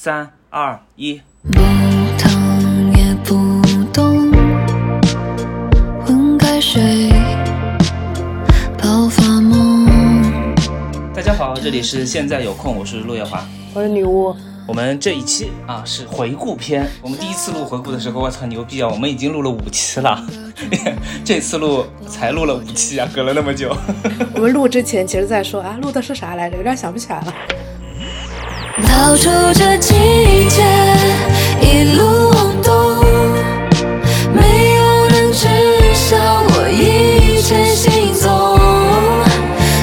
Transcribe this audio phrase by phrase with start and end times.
[0.00, 1.20] 三二一，
[1.50, 1.58] 不
[2.16, 3.34] 疼也不
[3.92, 4.30] 懂，
[6.06, 7.10] 混开水，
[8.80, 10.54] 爆发梦。
[11.12, 13.44] 大家好，这里是现在有空，我是陆月华。
[13.74, 14.32] 我是女巫，
[14.68, 16.88] 我们这一期啊是回顾篇。
[17.02, 18.88] 我们第一次录回顾的时候，我操牛逼啊！
[18.88, 20.24] 我们已经录了五期了，
[21.26, 23.76] 这次录才录了五期啊，隔了那么久。
[24.36, 26.56] 我们录之前其实在说啊，录的是啥来着？
[26.56, 27.34] 有点想不起来了。
[28.86, 29.94] 逃出这季
[30.48, 30.62] 节，
[31.60, 33.04] 一路往东，
[34.32, 35.46] 没有人知
[35.94, 38.28] 晓我一切行踪。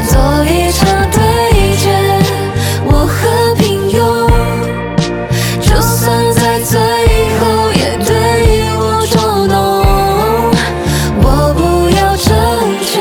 [0.08, 0.16] 做
[0.46, 1.20] 一场对
[1.78, 1.84] 决，
[2.86, 4.00] 我和平庸，
[5.62, 6.80] 就算在最
[7.40, 8.10] 后也对
[8.78, 9.56] 我捉弄，
[11.22, 12.26] 我不要成
[12.86, 12.94] 全。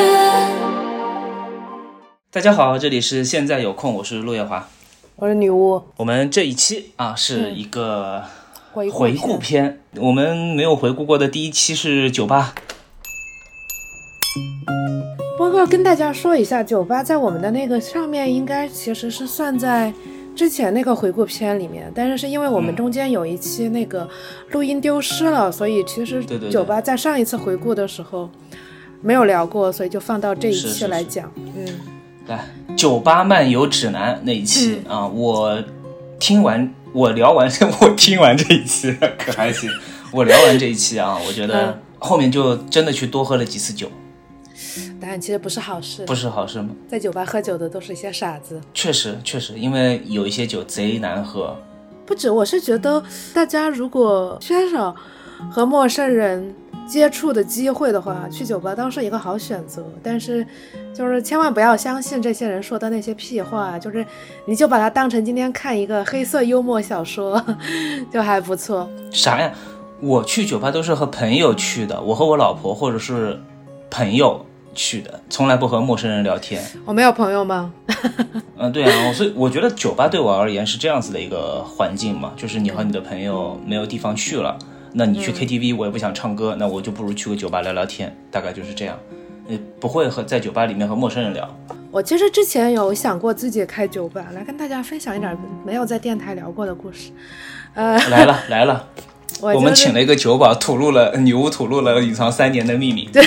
[2.30, 4.69] 大家好，这里是现在有空，我是陆月华。
[5.16, 8.24] 我是女巫，我们这一期啊是一个
[8.72, 9.78] 回顾篇。
[9.96, 12.52] 我们没有回顾过的第一期是酒吧，
[15.39, 19.94] 不过跟大家说一下，酒吧在我们的那个上面应该其实是算在
[20.34, 22.77] 之前那个回顾片里面，但是是因为我们嗯。
[22.77, 24.08] 中间有一期那个
[24.50, 28.28] 录音丢失了，所以其实酒吧在上一次回顾的时候
[29.00, 31.30] 没有聊过，所以就放到这一期是是是来讲。
[31.36, 31.64] 嗯，
[32.27, 35.62] 来《酒吧漫游指南》那一期、啊，我
[36.19, 39.70] 听完，我聊完， 我听完这一期 可还行。
[40.11, 43.91] 我聊完这一期啊， 我觉得嗯后面就真的去多喝了几次酒，
[45.00, 46.70] 但其实不是好事，不是好事吗？
[46.89, 48.61] 在酒吧喝酒的都是一些傻子。
[48.72, 51.56] 确实，确实，因为有一些酒贼难喝。
[52.06, 53.02] 不止，我是觉得
[53.34, 54.95] 大家如果缺少
[55.50, 56.55] 和陌生人
[56.86, 59.84] 接触的机会的话，去酒吧倒是一个好选择。
[60.02, 60.46] 但是，
[60.94, 64.04] 就是千万不要相信这些人说的那些屁话，就是
[64.46, 67.42] 你就把它当成今天看一个黑色幽默小说，
[68.12, 68.88] 就还不错。
[69.10, 69.52] 啥呀？
[70.00, 73.40] 我去酒吧都是和朋友去的，我和我老婆或者是
[73.90, 76.62] 朋友去的，从来不和陌生人聊天。
[76.84, 77.73] 我没有朋友吗？
[78.58, 84.58] 嗯，对啊，所以我觉得酒吧对我而言是这样子的一个环境嘛，就是你和你的朋友没有地方去了，
[84.96, 88.96] 那你去 KTV 我也不想唱歌，那我就不如去个酒吧聊聊天，大概就是这样。
[89.48, 91.52] 呃，不会和在酒吧里面和陌生人聊。
[91.90, 97.10] 我其实之前有想过自己开酒吧，来跟大家分享一点没有在电台聊过的故事。
[97.74, 98.88] 呃，来了来了，
[99.40, 103.08] 我就是我们请了一个酒保，吐露了女巫吐露了隐藏三年的秘密。
[103.12, 103.22] 对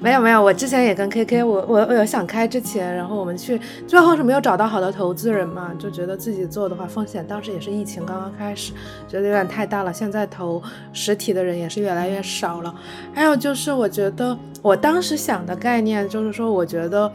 [0.00, 8.72] 没有没有，我之前也跟 KK，我我我有想开之前，然后我们去，最后是没有找到好的投资人嘛，就觉得自己做的话风险，当时也是疫情刚刚开始，
[9.08, 9.92] 觉得有点太大了。
[9.92, 10.62] 现在投
[10.92, 12.72] 实体的人也是越来越少了。
[13.12, 17.12] 还有就是，我觉得我当时想的概念就是说，我觉得，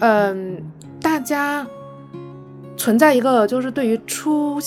[0.00, 0.62] 嗯，
[1.00, 1.66] 大家
[2.76, 4.58] 存在一个就是对于初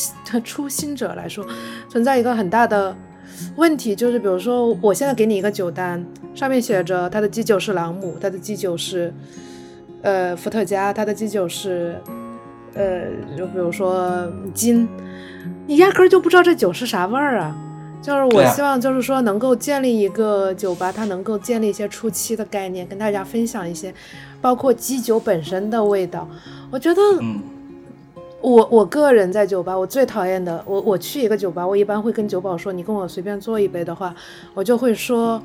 [0.44, 1.46] 初心者来说，
[1.90, 2.96] 存在一个很大的
[3.56, 9.14] 问题，就是比如说我现在给你一个酒单，上面写着它的基酒是朗姆，它的基酒是
[10.02, 12.00] 呃伏特加，它的基酒是
[12.74, 13.02] 呃
[13.38, 14.88] 就比如说金，
[15.68, 17.58] 你压根儿就不知道这酒是啥味儿啊。
[18.02, 23.92] 就是我希望，就是说能够建立一个酒吧，它能够建立一些初期的概念，跟大家分享一些，
[24.40, 26.30] 包括基酒本身的味道。
[26.70, 27.02] 我觉得，
[28.46, 34.14] 我我个人在酒吧，我最讨厌的，我我去一个酒吧，我一般会跟酒保说，你跟我随便做一杯的话，
[34.54, 35.42] 我就会说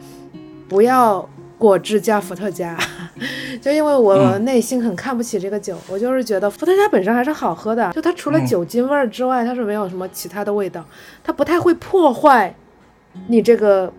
[0.68, 2.76] 不要果汁加伏特加，
[3.62, 10.84] 就因为我嗯内心很看不起这个酒，我就是觉得伏特加本身还是好喝的，就它除了嗯酒精味儿之外，它是没有什么其他的味道，
[11.24, 12.54] 它不太会破坏
[13.28, 13.90] 你这个。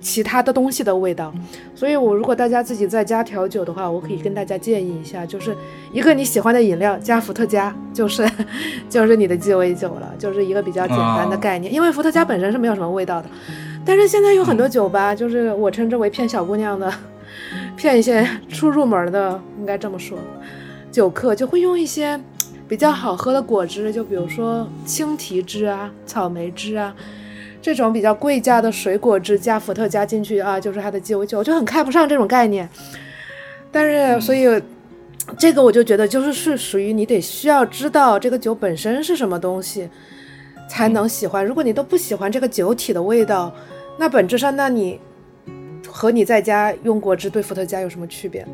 [0.00, 1.32] 其他的东西的味道，
[1.74, 5.54] 所以我如果大家自己在家调酒的话，我可以跟大家建议一下，就是
[5.92, 8.26] 一个你喜欢的饮料加伏特加，就是
[8.88, 11.72] 就是你的鸡尾酒了，就是一个比较简单的概念。
[11.72, 13.28] 因为伏特加本身是没有什么味道的，
[13.84, 16.90] 但是现在有很多酒吧，就是我称之为骗小姑娘的，
[17.76, 20.18] 骗一些初入门的，应该这么说，
[20.90, 22.18] 酒客就会用一些
[22.66, 26.94] 比较好喝的果汁，就比如说青提汁啊、草莓汁啊。
[27.62, 32.68] 这种比较贵价的水果汁加伏特加进去啊，就是它的鸡尾酒，我就很看不上这种概念。
[33.70, 34.46] 但是，所以
[35.38, 39.88] 这个我就觉得就是是属于你得需要知道这个酒本身是什么东西，
[40.68, 41.44] 才能喜欢。
[41.44, 43.54] 如果你都不喜欢这个酒体的味道，
[43.98, 44.98] 那本质上，那你
[45.86, 48.46] 和你在家用果汁兑伏特加有什么区别？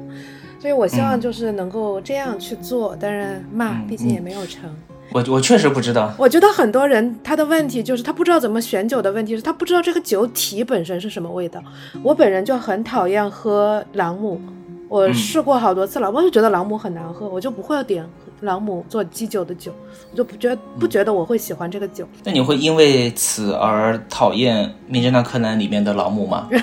[0.59, 4.75] 所以我希望就是能够这样去做，但是嘛，嗯毕竟也没有成。
[5.13, 6.13] 我我确实不知道。
[6.19, 11.63] 我觉得很多人他的问题就是他不知道怎么选酒的问题是他不知道这个酒体本身是什么味道。
[12.03, 14.41] 我本人就很讨厌喝朗姆，
[14.89, 18.05] 我嗯试过好多次了，我就觉得朗姆很难喝，我就不会点
[18.41, 19.73] 朗姆做基酒的酒，
[20.11, 22.07] 我就不觉得不觉得我会喜欢这个酒。
[22.25, 26.49] 那你会因为此而讨厌《名侦探柯南》里面的朗姆吗？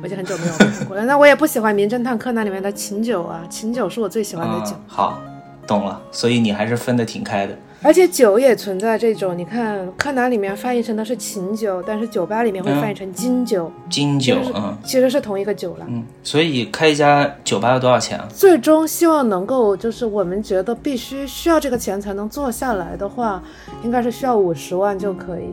[0.00, 1.04] 我已经很久没有喝过了。
[1.04, 4.70] 那我也不喜欢《名侦探柯南》里面的琴酒啊，琴酒是我最喜欢的酒。
[4.76, 5.20] 嗯，好，
[5.68, 6.02] 懂了。
[6.10, 7.56] 所以你还是分得挺开的。
[7.80, 15.86] 而且酒也存在这种，你看柯南里面翻译成的是琴酒，但是酒吧里面会翻译成金酒，金酒嗯其实是同一个酒了。
[15.88, 18.26] 嗯，所以开一家酒吧要多少钱啊？
[18.34, 23.40] 最终希望能够，就是我们觉得必须需要这个钱才能做下来的话，
[23.84, 25.48] 应该是需要五十万就可以，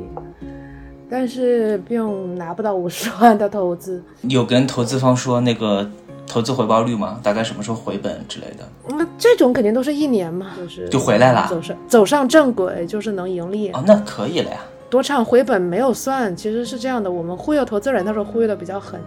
[1.08, 4.04] 但是并拿不到五十万的投资。
[4.24, 5.88] 有跟投资方说那个
[6.28, 7.20] 投资回报率吗？
[7.24, 8.68] 大概什么时候回本之类的？
[8.98, 13.70] 那这种肯定都是一年嘛，就是就回来了走上走上正轨，就是能盈利。
[13.72, 14.58] 哦，那可以了呀。
[14.88, 19.00] 多长回本没有算，其实是这样的，我们忽悠投资人的时候忽悠的比较狠，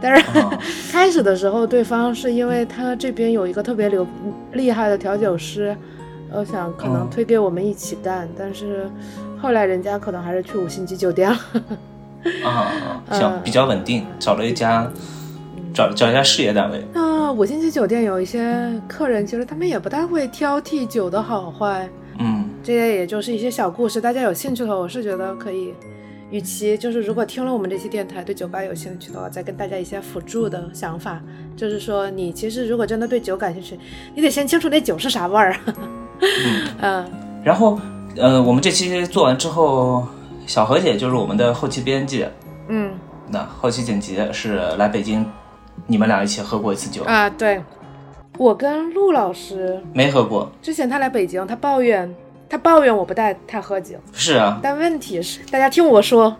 [0.00, 0.58] 但是哦
[0.90, 4.06] 开始的时候对方是因为他这边有一个特别流
[4.52, 5.74] 厉害的调酒师，
[6.32, 8.90] 我想可能嗯推给我们一起干，但是
[9.40, 11.38] 后来人家可能还是去五星级酒店了。
[12.44, 14.90] 啊，行， 呃比较稳定，找了一家，
[15.72, 16.84] 找找一下事业单位。
[16.92, 21.88] 那五星级酒店有一些客人，其实他们也不太会挑剔酒的好坏，
[22.18, 25.72] 嗯，这些也就是一些小故事，大家有兴趣的话，我是觉得可以。
[26.30, 31.20] 与其就是如果听了我们这期电台对酒吧有兴趣的话，再跟大家一些辅助的想法，
[31.56, 33.76] 就是说你其实如果真的对酒感兴趣，
[34.14, 35.56] 你得先清楚那酒是啥味儿。
[36.80, 37.04] 嗯，
[37.42, 37.80] 然后
[38.16, 40.06] 呃，我们这期做完之后，
[40.46, 42.24] 小何姐就是我们的后期编辑，
[42.68, 42.92] 嗯
[43.28, 45.26] 那后期剪辑是来北京，
[45.90, 47.60] 你们俩一起喝过一次酒，啊，对，
[48.38, 50.48] 我跟陆老师没喝过？
[50.62, 52.14] 之前他来北京，他抱怨
[52.48, 56.36] 他抱怨我不带他喝酒，是啊，但问题是，大家听我说，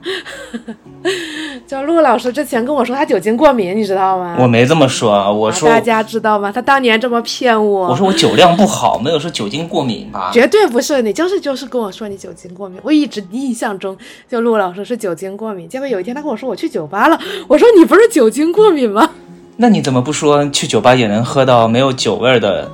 [1.67, 4.37] 就陆老师之前跟我说他酒精过敏，你知道吗？
[4.38, 6.53] 我没这么说啊，我说大家知道吗？
[6.53, 10.31] 他当年这么骗我，我说我酒量不好，没有说酒精过敏吧？
[10.32, 12.81] 绝对不是，你就是就是跟我说你酒精过敏。
[12.85, 13.96] 我一直印象中
[14.29, 19.11] 就陆老师是酒精过敏，结果有一天他跟我说我去酒吧了，我说你不是酒精过敏吗？
[19.62, 22.67] 那你怎么不说去酒吧也能喝到没有酒味儿的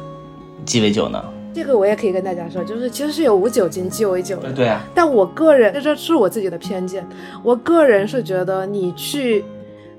[0.65, 1.21] 鸡尾酒呢？
[1.53, 4.53] 这个我也可以跟大家说，就是其实是有无酒精鸡尾酒的。
[4.53, 7.05] 对啊，但我个人，这这是我自己的偏见，
[7.43, 9.45] 我个人是觉得你去，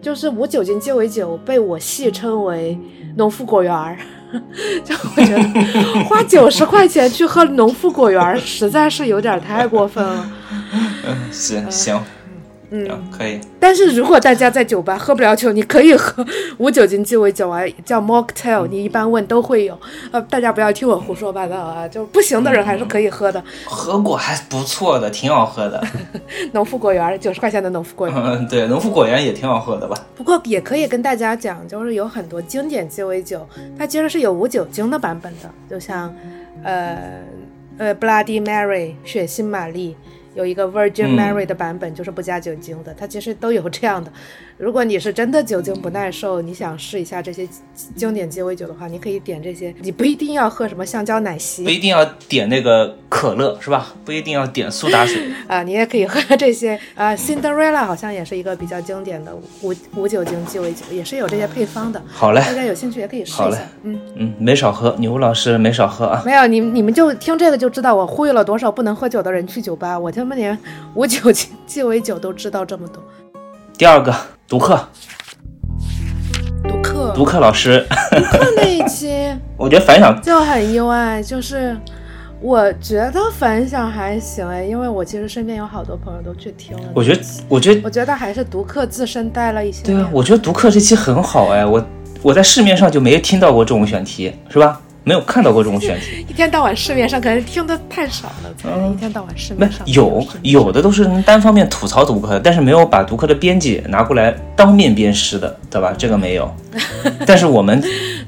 [0.01, 2.79] 就是无酒精鸡尾酒被我戏称为
[3.17, 3.97] 农夫果园儿，
[4.85, 10.25] 就我觉得花九十块钱去喝农夫果园儿，实在是有点太过分了。
[11.05, 12.01] 嗯，行行，
[12.69, 13.39] 嗯，可以。
[13.59, 16.25] 但是如果大家在酒吧喝不了酒，你可以喝
[16.59, 19.79] 无酒精鸡尾酒啊，叫 mocktail，你一般问都会有。
[20.11, 23.41] 呃，大家不要听我胡说八道啊，就不行的人还是可以喝的。
[23.65, 25.81] 喝过还不错的，挺好喝的。
[26.51, 28.15] 农夫果园九十块钱的农夫果园。
[28.21, 29.95] 嗯，对，农夫果园也挺好喝的吧？
[30.15, 33.47] 不过也可以跟大家讲，就是有很多经典鸡尾酒，
[33.77, 36.13] 它其实是有无酒精的版本的，就像，
[36.63, 36.97] 呃
[37.77, 39.95] 呃，Bloody Mary 血腥玛丽
[40.37, 44.11] 有一个 Virgin 嗯 Mary 的版本，就是不加酒精的，它其实都有这样的。
[44.57, 47.47] 如果你是真的酒精不耐受，你想试一下这些
[47.95, 53.93] 经典鸡尾酒的话，你可以点这些，你不一定要喝什么香蕉奶昔不一定要点那个可乐是吧？
[54.03, 55.21] 不一定要点苏打水。
[55.47, 59.31] 啊、你也可以喝这些啊、Cinderella 好像也是一个比较经典的
[59.61, 62.01] 无无酒精鸡尾酒，也是有这些配方的。
[62.07, 63.69] 好嘞，大家有兴趣也可以试好嘞一下。
[63.83, 66.23] 嗯，嗯，没少喝，女巫老师没少喝啊。
[66.25, 70.57] 没有你你们就听这个就知道我忽悠了多少不能喝酒的人去酒吧，我他妈连
[70.95, 73.03] 无酒精鸡尾酒都知道这么多。
[73.77, 74.11] 第二个，
[74.47, 74.87] 读客，
[76.67, 81.77] 读客，读客老师，读客那一期 我觉得反响就很意外，就是
[82.41, 86.83] 我觉得反响还行哎，因为我其实身边有好多朋友都去听了。
[86.95, 89.83] 我觉得，我觉得，我觉得还是读客自身带了一些。
[89.83, 91.85] 对啊，我觉得读客这期很好哎，我
[92.23, 94.81] 我在市面上就没听到过这种选题，是吧？
[95.07, 105.95] 没有看到过这种选题，一天到晚市面上可能听的太少了，才嗯一天到晚市面上有有的都是单方面吐槽读客的，但是没有把读客的编辑拿过来当面鞭尸的，对吧？
[105.97, 106.53] 这个没有。
[107.25, 107.81] 但是我们，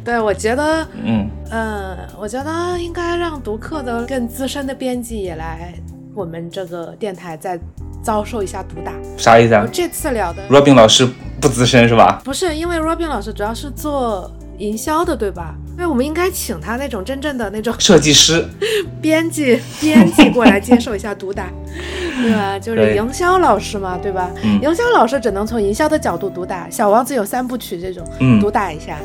[0.06, 5.74] 对，我觉得嗯，嗯，我觉得应该让读客的更资深的编辑也来
[6.16, 7.60] 我们这个电台再
[8.02, 8.94] 遭受一下毒打。
[9.18, 11.06] 啥意思啊我这次聊的？Robin 老师
[11.42, 12.22] 不资深是吧？
[12.24, 15.54] 不是因为 Robin 老师主要是做营销的，对吧？
[15.80, 18.46] 那我们应该请他那种真正的那种设计师，
[19.02, 21.48] 编辑编辑过来接受一下毒打，
[22.22, 22.60] 对吧？
[22.60, 24.30] 就是营销老师嘛，对吧？
[24.44, 28.98] 嗯营销老师只能从营销的角度毒打，小王子有三部曲这种嗯毒打一下，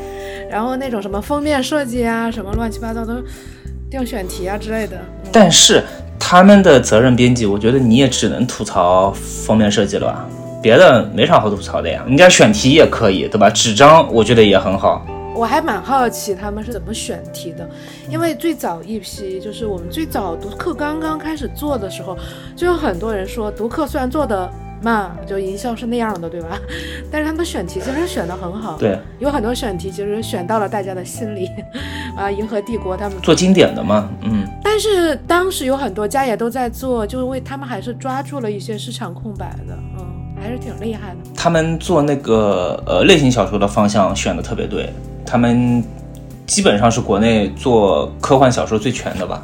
[0.50, 3.22] 然后那种什么封面设计啊，什么乱七八糟的
[3.88, 5.82] 定选题啊之类的，嗯但是
[6.18, 10.26] 他们的责任编辑，我觉得你也只能吐槽封面设计了吧？
[10.60, 12.02] 别的没啥好吐槽的呀。
[12.08, 13.48] 人家选题也可以，对吧？
[13.50, 15.06] 纸张我觉得也很好。
[15.34, 17.68] 我还蛮好奇他们是怎么选题的，
[18.08, 22.16] 因为最早一批就是我们最早读客刚刚开始做的时候，
[22.54, 24.48] 就有很多人说读客虽然做的
[24.80, 26.58] 慢，就营销是那样的，对吧？
[27.10, 31.48] 但是他们选题其实选的很好，对，有很多选题其实选到了大家的心里，
[32.16, 40.13] 啊，银河帝国他们 做经典的嘛，嗯，但是当时有很多家也都在做，就是为他们还是抓住了一些市场空白的，嗯，
[40.44, 41.16] 还是挺厉害的。
[41.34, 44.92] 他们做那个呃类型小说的方向选的特别对，
[45.24, 45.82] 他们
[46.46, 49.42] 基本上是国内做科幻小说最全的吧，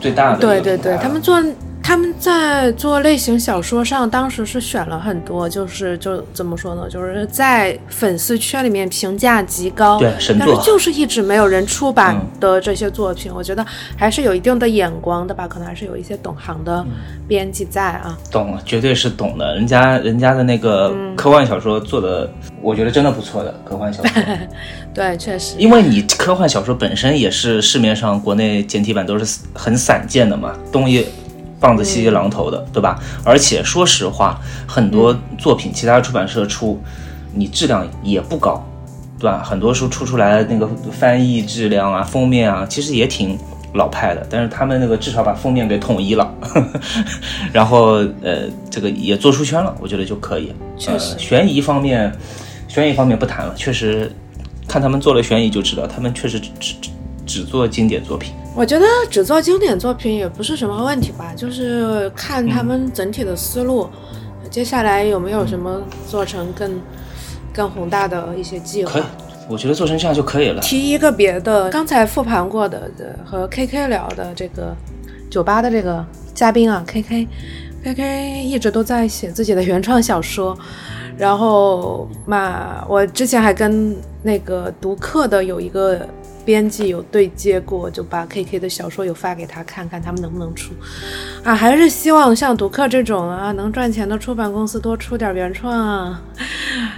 [0.00, 1.42] 最大的对对对，他们做
[1.86, 13.64] 他们在做类型小说上，当时是选了很多，就是就怎么说呢，就是在粉丝圈里面评价极高，对神作但是就是一直没有人出版嗯的这些作品，我觉得
[13.96, 18.18] 还是有一定的眼光的吧，可能还是有一些懂行的嗯编辑在啊。
[18.32, 19.54] 懂了，绝对是懂的。
[19.54, 22.28] 人家人家的那个嗯科幻小说做的，
[22.60, 24.22] 我觉得真的不错的科幻小说。
[24.92, 31.06] 对，确实，因为你科幻小说本身也是市面上国内简体版都是很散见的嘛，东一
[31.60, 33.00] 棒子西一榔头的，对吧？
[33.24, 36.80] 而且说实话，很多作品其他出版社出，
[37.34, 38.64] 你质量也不高，
[39.18, 39.42] 对吧？
[39.44, 43.38] 很多书出出来的那个翻译质量啊、封面啊，其实也挺
[43.74, 46.32] 老派的，但是他们那个至少把封面给统一了，
[47.52, 50.52] 然后呃，这个也做出圈了，我觉得就可以。
[50.78, 52.12] 确实呃、悬疑方面，
[52.68, 54.10] 悬疑方面不谈了，确实
[54.68, 56.90] 看他们做了悬疑就知道，他们确实只只
[57.26, 58.32] 只做经典作品。
[58.54, 63.86] 我觉得只做经典作品也不是什么问题吧，就是看他们整体的思路，
[64.50, 66.80] 接下来有没有什么做成更
[67.52, 69.08] 更宏大的一些计划可以划。，
[69.50, 70.62] 我觉得做成这样就可以了。
[70.62, 74.74] 提一个别的，刚才复盘过的呃和 KK 聊的这个
[75.28, 76.02] 酒吧的这个
[76.32, 77.26] 嘉宾啊，KK。
[77.84, 80.58] KK 一直都在写自己的原创小说，
[81.16, 86.00] 然后嘛，我之前还跟那个读客的有一个
[86.46, 90.72] 编辑有对接过，就把 KK 的小说有发给他看看，他们能不能出。
[91.42, 96.22] 啊，还是希望像读客这种啊能赚钱的出版公司多出点原创啊。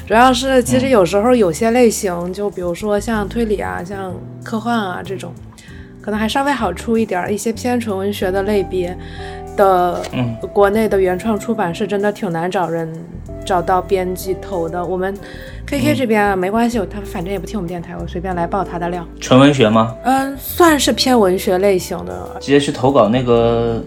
[0.07, 4.15] 主要是其实有时候有些类型，就比如说像推理啊、像
[4.45, 5.33] 科幻啊这种，
[6.03, 7.33] 可能还稍微好出一点。
[7.33, 8.97] 一些偏纯文学的类别
[9.59, 12.91] 的，嗯，国内的原创出版是真的挺难找人
[13.45, 14.83] 找到编辑投的。
[14.83, 15.15] 我们
[15.67, 19.05] KK 这边啊，没关系，他反正也不听我们电台，我随便来爆他的料。
[19.21, 19.95] 纯文学吗？
[20.05, 22.37] 嗯，算是偏文学类型的。
[22.41, 23.83] 直接去投稿那个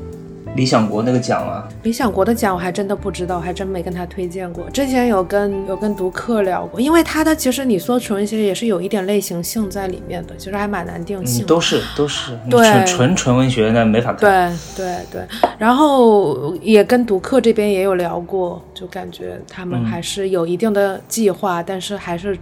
[0.55, 1.67] 理想国那个奖啊。
[1.84, 4.70] 理想国的奖我还真的不知道，我还真没跟他推荐过。
[4.72, 11.46] 之前有跟有跟读客聊过，因为他的其实你说纯文学也是有一点类型性在里面的，其实还蛮难定性。
[11.46, 14.55] 都是都是，对纯纯纯文学那没法看。
[14.75, 15.22] 对对对，
[15.58, 22.38] 然后也跟读客这边也有聊过，就感觉他们嗯还是有一定的计划，但是还是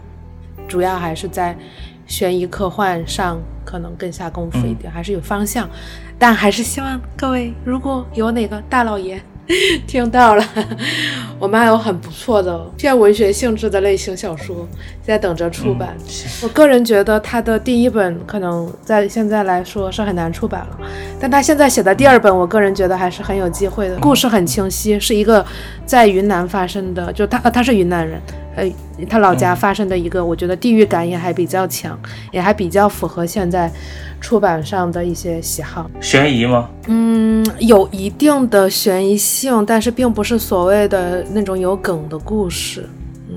[0.67, 1.55] 主要还是在
[2.09, 5.69] 悬疑科幻上可能更下功夫一点，还是有方向。
[6.17, 9.21] 但还是希望各位如果有哪个大老爷
[9.87, 10.43] 听到了，
[11.39, 14.67] 我们还有很不错的偏文学性质的类型小说
[15.01, 15.95] 在等着出版。
[16.43, 20.79] 我个人觉得他的第一本可能在现在来说是很难出版了，
[21.19, 23.97] 但他现在写的第二本，我个人觉得还是很有机会的。
[23.99, 25.43] 故事很清晰，是一个
[25.85, 28.21] 在云南发生的，就他呃他是云南人，
[28.59, 31.97] 呃，他老家发生的一个，我觉得地域感也还比较强，
[32.31, 33.71] 也还比较符合现在
[34.19, 35.89] 出版上的一些喜好。
[36.01, 36.69] 悬疑吗？
[36.87, 42.87] 嗯，有一定的悬疑性，但是并不是所谓的那种有梗的故事。
[43.29, 43.35] 嗯，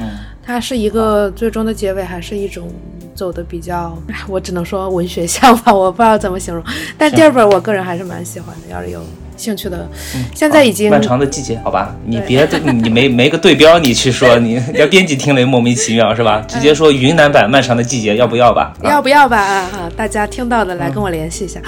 [0.00, 0.08] 嗯，
[0.42, 2.68] 它是一个最终的结尾，还是一种
[3.14, 6.62] 走的比较，哎我只能说文学向吧，我不知道怎么形容。
[6.98, 9.00] 但第二本我个人还是蛮喜欢的，要是有
[9.36, 9.88] 兴趣的，
[10.34, 16.44] 现在已经漫长的季节，好吧，你对别你没没个对标，你去说 你要编辑听了也莫名其妙是吧？
[16.48, 18.74] 直接说云南版漫长的季节要不要吧？
[18.82, 19.38] 啊要不要吧？
[19.38, 21.60] 啊，哈大家听到的来跟我联系一下。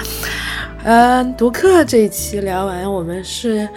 [0.83, 3.67] 嗯，读客这一期聊完，我们是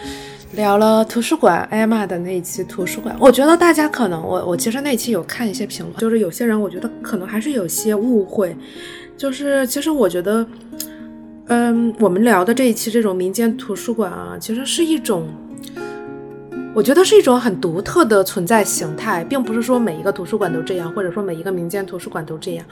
[0.52, 3.14] 聊了图书馆艾玛的那一期图书馆。
[3.18, 8.56] 我觉得大家可能，我我其实那期有看一些评论，就是有些人我觉得可能还是有些误会，
[9.16, 10.46] 就是其实我觉得，
[11.46, 15.28] 嗯，我们聊的这一期这种民间图书馆啊，其实是一种。
[16.74, 22.64] 我觉得是一种很独特的存在形态，并不是说每一个图书馆都这样，或者说每一个民间图书馆都这样。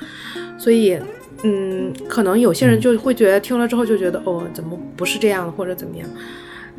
[0.57, 0.99] 所以，
[1.43, 6.09] 嗯，可能有些人就会觉得听了之后就觉得，哦，怎么不是这样，或者怎么样。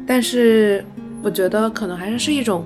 [0.08, 0.84] 但是，
[1.22, 2.66] 我觉得可能还是是一种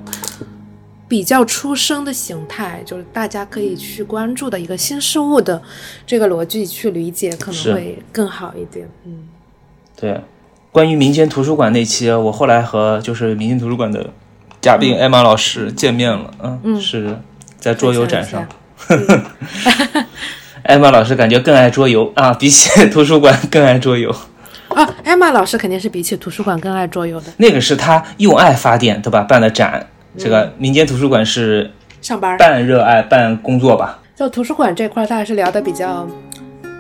[1.07, 5.61] 比较出生的形态，就是大家可以去关注的一个新事物的
[6.05, 8.87] 这个逻辑去理解，可能会更好一点。
[9.05, 9.27] 嗯，
[9.95, 10.19] 对，
[10.71, 14.09] 关于民间图书馆那期，我后来和就是民间图书馆的
[14.61, 17.19] 嘉宾艾玛老师见面了，嗯，嗯是
[17.59, 18.47] 在桌游展上
[20.63, 24.09] 艾玛 老师感觉更爱桌游啊，比起 图书馆更爱桌游。
[24.69, 27.27] 啊，艾玛老师肯定是比起图书馆更爱桌游的。
[27.37, 29.21] 那个是他用爱发电，对吧？
[29.21, 31.69] 办的展，这个民间图书馆是
[32.01, 33.99] 上班半热爱半工作吧？
[34.15, 36.07] 就图书馆这块儿，他还是聊的比较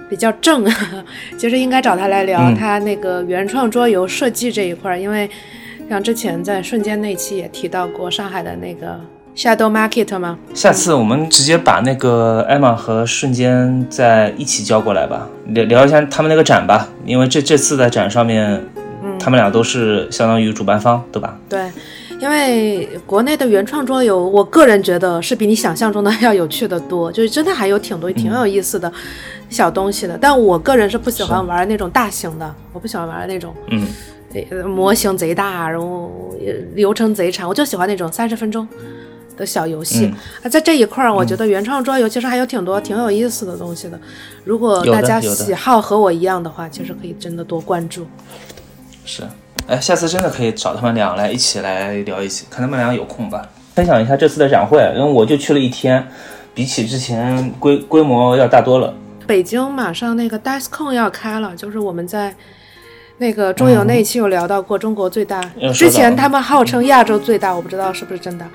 [0.09, 0.65] 比较正。
[1.37, 5.29] 其实应该找他来聊嗯他那个原创桌游设计这一块儿，因为
[5.89, 8.99] 像之前在瞬间那期也提到过上海的那个
[9.35, 18.63] Shadow Market 吗，下次我们直接把那个艾玛和瞬间在一起叫过来吧，聊聊一下他们那个展吧，因为这这次在展上面，
[19.19, 21.37] 他们俩都是相当于主办方，对吧？
[21.49, 21.59] 对。
[22.25, 28.91] 因为国内的原创桌游，我个人觉得是比你想象中的要有趣的多，就是真的还有挺多挺有意思的
[29.47, 30.17] 小东西的。
[30.19, 33.85] 但我个人是不喜欢玩那种大型的，我不喜欢玩那种嗯，
[34.49, 38.67] 呃模型贼大，然后呃流程贼长，我就喜欢那种三十分钟
[39.37, 40.07] 的小游戏。
[40.07, 40.15] 嗯
[40.45, 43.99] 啊，在这一块儿，我觉得原创桌游其实还有挺多挺有意思的东西的。
[44.43, 48.07] 如果大家喜好和我一样的话，其实可以真的多关注。
[49.05, 49.21] 是。
[49.67, 56.07] 哎，下次真的可以找他们俩来一起来聊一起，看他们俩有空吧，分享一下这次的展会，因为我就去了一天，
[56.53, 58.93] 比起之前规规模要大多了。
[59.25, 62.31] 北京马上那个 DiceCon 要开了，就是我们在
[63.17, 65.41] 那个桌游那一期有聊到过，中国最大，
[65.73, 68.45] 之前他们号称亚洲最大，我不知道是不是真的。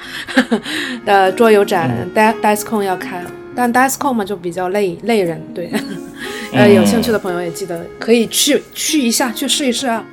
[1.05, 5.73] 的桌游展、Di DiceCon 要开了，但 DiceCon 嘛就比较累累人，对。
[6.55, 10.05] 呃，有兴趣的朋友也记得可以去去一下，去试一试啊。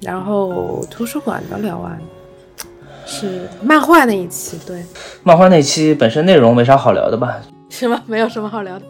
[0.00, 1.98] 然后图书馆的聊完，
[3.06, 4.84] 是漫画那一期，对，
[5.22, 7.38] 漫画那期本身内容没啥好聊的吧，
[7.70, 8.00] 是吗？
[8.06, 8.84] 没有什么好聊的，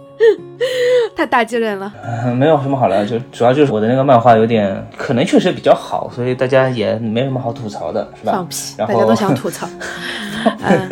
[1.16, 1.92] 太打击人了。
[2.24, 8.32] 嗯 没有什么好聊，就主要就是我的那个漫画有点，可能确实比较好，所以大家也没什么好吐槽的，是吧？
[8.32, 9.66] 放屁，大家都想吐槽。
[10.60, 10.88] 嗯，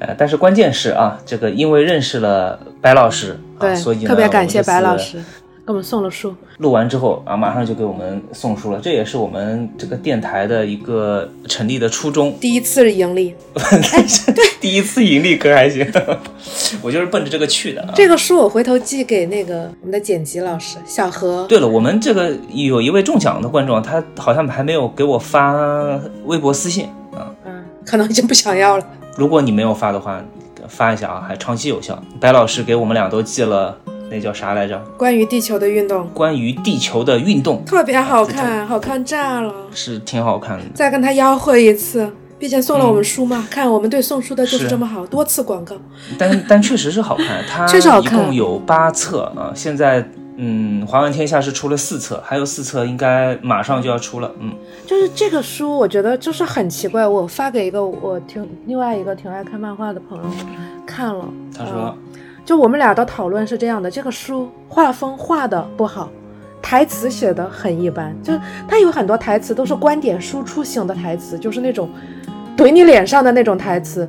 [0.00, 5.22] 呃，但是关键是啊，这个因为认识了白老师，啊、对所以，特别感谢白老师
[5.64, 6.34] 给我们送了书。
[6.58, 12.36] 录完之后啊，马上就给我们送书了，这也是我们这个电台的一个成立的初衷。
[12.40, 13.32] 第一次盈利，
[14.60, 15.86] 第一次盈利可还行，
[16.82, 17.92] 我就是奔着这个去的啊。
[17.94, 21.46] 这个书我回头寄给那个我们的剪辑老师小何。
[21.46, 25.54] 对了，我们这个有一位中奖的观众，他好像还没有给我发
[26.24, 27.30] 微博私信啊。
[27.44, 28.84] 嗯，可能已经不想要了。
[29.16, 30.20] 如果你没有发的话，
[30.66, 32.02] 发一下啊，还长期有效。
[32.18, 33.78] 白老师给我们俩都寄了
[34.12, 34.78] 那叫啥来着？
[34.98, 39.54] 关于地球的运动关于地球的运动，特别好看，好看炸了。
[39.72, 40.64] 是挺好看的。
[40.74, 43.48] 再跟他吆喝一次，毕竟送了我们书嘛。
[43.50, 45.74] 看我们对送书的就是是这么好，多次广告。
[46.18, 49.50] 但但确实是好看， 它一确实好看共有八册啊。
[49.54, 54.30] 现在嗯，华文天下是出了四册，还有四册应该马上就要出了。
[54.40, 54.52] 嗯，
[54.86, 57.06] 就是这个书，我觉得就是很奇怪。
[57.06, 60.24] 我发给一个我挺另外一个挺爱看漫画的朋友
[60.86, 61.24] 看了，
[61.56, 62.11] 他说嗯
[62.44, 66.10] 就我们俩的讨论是这样的：这个书画风画的不好，
[66.60, 71.88] 台词写的很一般，就是它有很多台词都是观点输出型的台词，就是那种
[72.56, 74.08] 怼你脸上的那种台词。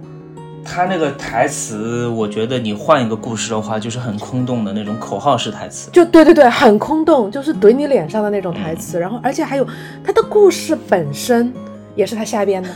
[0.65, 5.91] 他那个台词，我觉得你换一个故事的话，就是很空洞的那种口号式台词。
[5.91, 8.98] 就对对对，很空洞，就是怼你脸上的那种台词。
[8.98, 9.67] 然后，而且还有
[10.06, 11.54] 他的故事本身
[11.96, 12.69] 也是他瞎编的，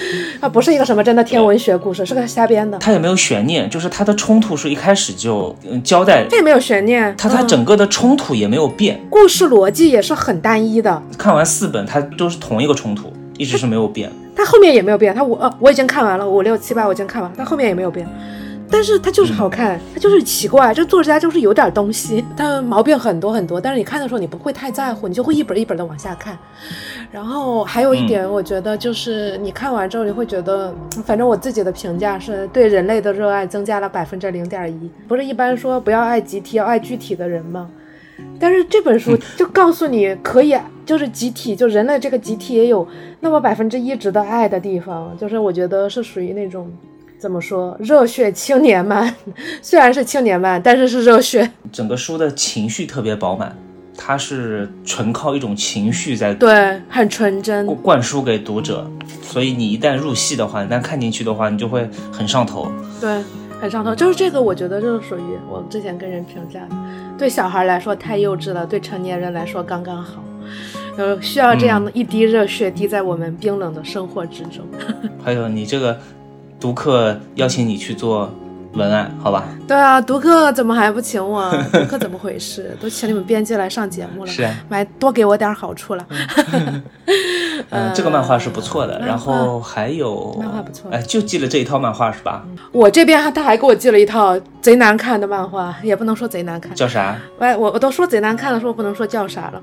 [0.40, 2.78] 啊，不是一个什么真的天文学故事，是个瞎编的。
[2.78, 9.00] 它也没有悬念，就是它的冲突是一开始就嗯交代，这也没有悬念，他他嗯整个的冲突也没有变。
[9.10, 14.10] 故事逻辑也是很单一的，看完四本，它都是同一个冲突，一直是没有变。
[14.36, 15.14] 它后面也没有变。
[15.14, 18.06] 它我呃我已经看完了，五六七八我已经看完了，它后面也没有变。
[18.70, 26.38] 但是它就是好看，它就是奇怪，这作家就是有点东西， 它毛病很多很多，但是你看的时候你不会太在乎，你就会一本一本的往下看。
[27.10, 34.90] 然后还有一点，我觉得就是你看完之后你会觉得，反正我自己的评价是对人类的热爱增加了百分之零点一。
[35.06, 37.70] 不是一般说不要爱集体，要爱具体的人吗？
[38.40, 42.86] 但是这本书就告诉你可以，就是集体，就人类这个集体也有
[43.20, 46.70] 那么百分之一值得爱的地方，就是我觉得是属于那种
[47.18, 49.12] 怎么说热血青年漫，
[49.60, 51.50] 虽然是青年漫，但是是热血。
[51.72, 53.56] 整个书的情绪特别饱满，
[53.96, 57.66] 它是纯靠一种情绪在对，很纯真。
[57.66, 58.88] 灌灌输给读者，
[59.20, 62.70] 所以你一旦入戏的话，一旦看进去的话，你就会很上头。
[63.00, 63.20] 对，
[63.60, 63.92] 很上头。
[63.92, 66.76] 就是这个，我觉得就是属于我之前跟人评价的，
[67.18, 70.22] 对小孩来说太幼稚了，对成年人来说刚刚好。
[70.96, 74.64] 呃，需要这样的一滴热血滴在我们冰冷的生活之中。
[75.22, 75.96] 还有你这个
[76.60, 78.32] 读客邀请你去做
[78.74, 79.44] 文案，好吧？
[79.66, 81.50] 对啊，读客怎么还不请我？
[81.72, 82.76] 读客怎么回事？
[82.80, 86.06] 都请你们编辑来上节目了，是啊还多给我点好处了。
[87.70, 88.98] 嗯，这个漫画是不错的。
[89.00, 92.44] 然后还有漫画不错哎，就寄了这一套漫画是吧？
[92.72, 97.16] 我这边他还给我寄了一套贼难看的漫画，也不能说贼难看，叫啥？
[97.38, 99.62] 喂我我都说贼难看了，说不能说叫啥了，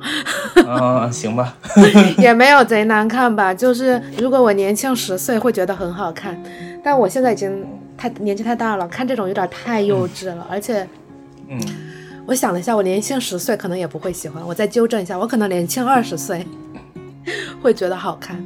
[0.68, 1.56] 嗯，行吧。
[2.18, 3.54] 也没有贼难看吧。
[3.54, 6.38] 就是如果我年轻十岁会觉得很好看，
[6.86, 7.66] 但我现在已经
[7.98, 10.88] 太年纪太大了，看这种有点太幼稚了，而且
[11.50, 11.60] 嗯，
[12.28, 16.46] 我想了一下，我年轻十岁可能也不会喜欢，我再纠正一下，我可能年轻二十岁
[17.62, 18.42] 会觉得好看。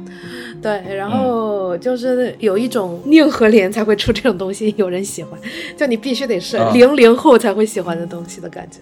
[0.62, 5.38] 对，然后就是有一种宁和莲才会出这种东西，有人喜欢，
[5.76, 8.78] 就你必须得是啊零零后才会喜欢的东西的感觉。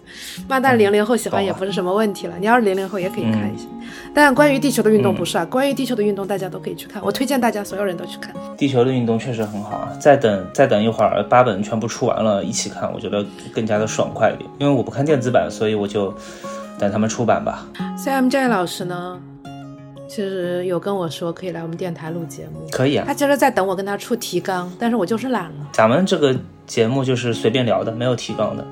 [0.48, 3.64] 那但零零后喜欢也不是什么问题了，你要是零零后也可以看一下。
[4.12, 8.34] 但关于地球的运动不是啊，关于地球的运动大家都可以去看，我推荐大家所有人都去看。
[8.56, 9.92] 地球的运动确实很好啊。
[10.00, 14.50] 再等再等一会儿，八本全部出完了，一起看，我觉得更加的爽快一点。
[14.58, 16.12] 因为我不看电子版，所以我就
[16.76, 17.68] 等他们出版吧。
[17.96, 19.20] CMJ 老师呢，
[20.08, 25.68] 其实有跟我说可以来我们电台录节目，可以啊他，其实在等我跟他出提纲，但是我就是懒了。
[25.72, 26.34] 咱们这个
[26.66, 28.66] 节目就是随便聊的，没有提纲的。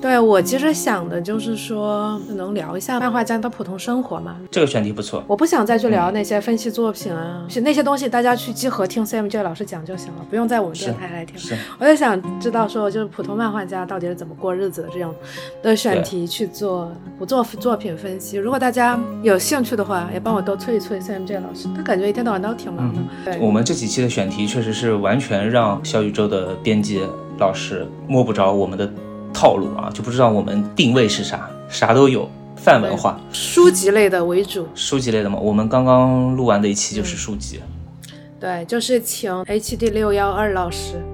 [0.00, 4.36] 对我其实想的就是说，能聊一下漫画家的普通生活嘛。
[4.50, 5.24] 这个选题不错。
[5.26, 11.36] 我不想再去聊那些分析作品啊，是那些东西大家去集合听 CMJ 老师讲就行了，不用在我们电台来听。
[11.38, 15.14] 是，我就想知道说，就是普通漫画家到底是怎么过日子的这种
[15.62, 18.36] 的选题去做，不做作品分析。
[18.36, 23.00] 如果大家有兴趣的话，也帮我多催一催 CMJ 老师，他感觉一天到晚都挺忙的。
[23.24, 27.00] 对，我们这几期的选题确实是完全让小宇宙的编辑
[27.38, 28.90] 老师摸不着我们的
[29.36, 34.66] 套路啊，就不知道我们定位是啥，啥都有，泛文化、书籍类的为主。
[34.74, 35.38] 书籍类的嘛。
[35.38, 37.60] 我们刚刚录完的一期就是书籍。
[38.40, 41.04] 对，就是请 HD 六幺二老师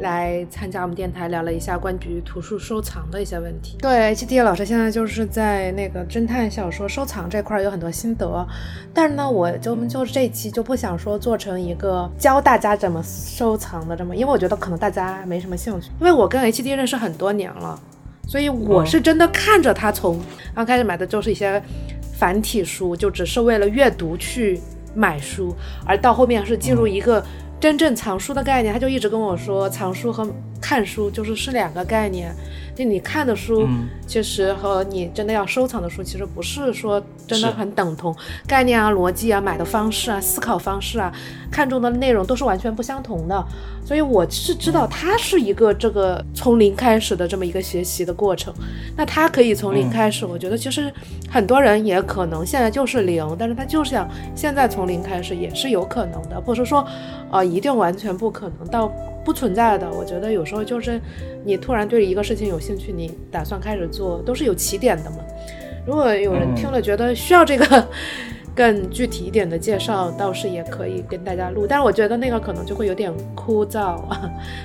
[0.00, 3.76] 来参加我们电台，聊了一下关于图书收藏的一些问题。
[3.80, 8.46] 对，HD 老师现在就是在那个侦探小说收藏这块儿有很多心得，
[8.92, 17.78] 但是呢，我就我们就是这一期就不想说做成一个教大家怎么收藏的这么，因为我觉得可能大家没什么兴趣，因为我跟 HD 认识很多年了。
[18.26, 20.20] 所以我是真的看着他从
[20.54, 21.60] 刚开始买的就是一些
[22.12, 24.60] 繁体书，就只是为了阅读去
[24.94, 25.52] 买书，
[25.84, 27.20] 而到后面是进入一个
[27.60, 28.72] 真正藏书的概念。
[28.72, 30.26] 他就一直跟我说，藏书和
[30.60, 32.34] 看书就是是两个概念。
[32.74, 33.68] 就你看的书，
[34.06, 38.14] 其实和你真的要收藏的书，其实不是说真的很等同，
[38.46, 41.12] 概念啊、逻辑啊、买的方式啊、思考方式啊、
[41.50, 43.44] 看中的内容都是完全不相同的。
[43.84, 48.54] 所以我是知道它是一个这个从零开始的这么一个学习的过程。
[48.96, 50.92] 那他可以从零开始，我觉得其实
[51.28, 56.86] 很多人也可能现在就是零，但是他就是想现在从零开始也是有可能的，不是说
[57.32, 58.68] 呃一定完全不可能。
[58.68, 58.92] 到
[59.24, 59.90] 不存在的。
[59.90, 61.00] 我觉得有时候就是
[61.44, 65.16] 你突然对一个事情有兴趣，你打算开始做，都是有起点的嘛。
[65.86, 67.88] 如果有人听了觉得需要这个
[68.54, 73.98] 更具体一点的介绍，倒是也可以跟大家录，但是我觉得那个可能就会有点枯燥，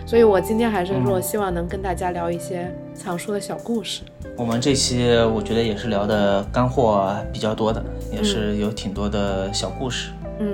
[0.05, 4.01] 所以我今天还是说希望能跟大家聊一些藏书的小故事。
[4.35, 10.09] 我们这期我觉得也是聊的干货比较多的，也是有挺多的小故事。
[10.39, 10.53] 嗯，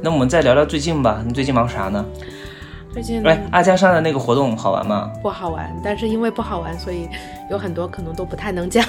[0.00, 2.02] 那我们再聊聊最近吧，你最近忙啥呢？
[2.96, 5.10] 最近哎，阿加莎的那个活动好玩吗？
[5.20, 7.06] 不好玩，但是因为不好玩，所以
[7.50, 8.82] 有很多可能都不太能讲。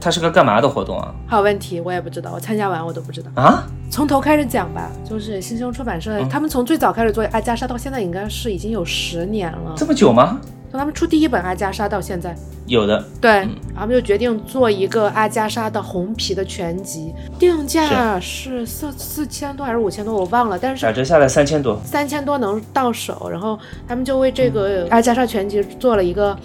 [0.00, 1.14] 它是个干嘛的活动啊？
[1.26, 3.30] 好问题，我也不知道，我参加完我都不知道。
[3.34, 3.64] 啊？
[3.90, 9.74] 从头开始讲吧，就是新星出版社，他们从最早开始做阿加莎到现在，应该是已经有十年了。
[9.76, 10.40] 这么久吗？
[10.74, 12.34] 从他们出第一本阿加莎到现在，
[12.66, 18.66] 有的，对，然后他们就决定做一个阿加莎的红皮的全集，定价是。
[18.66, 21.80] 四四千多还是五千多，我忘了，但是打折下来三千多。
[21.84, 23.56] 三千多能到手，然后
[23.86, 26.36] 他们就为这个阿加莎全集做了一个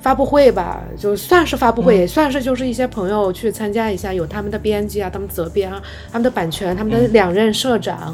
[0.00, 8.12] 发布会吧，就算是发布会，也算是就是一些朋友去参加一下，有他们的编辑啊，他们责编啊，他们的版权，他们的两任社长，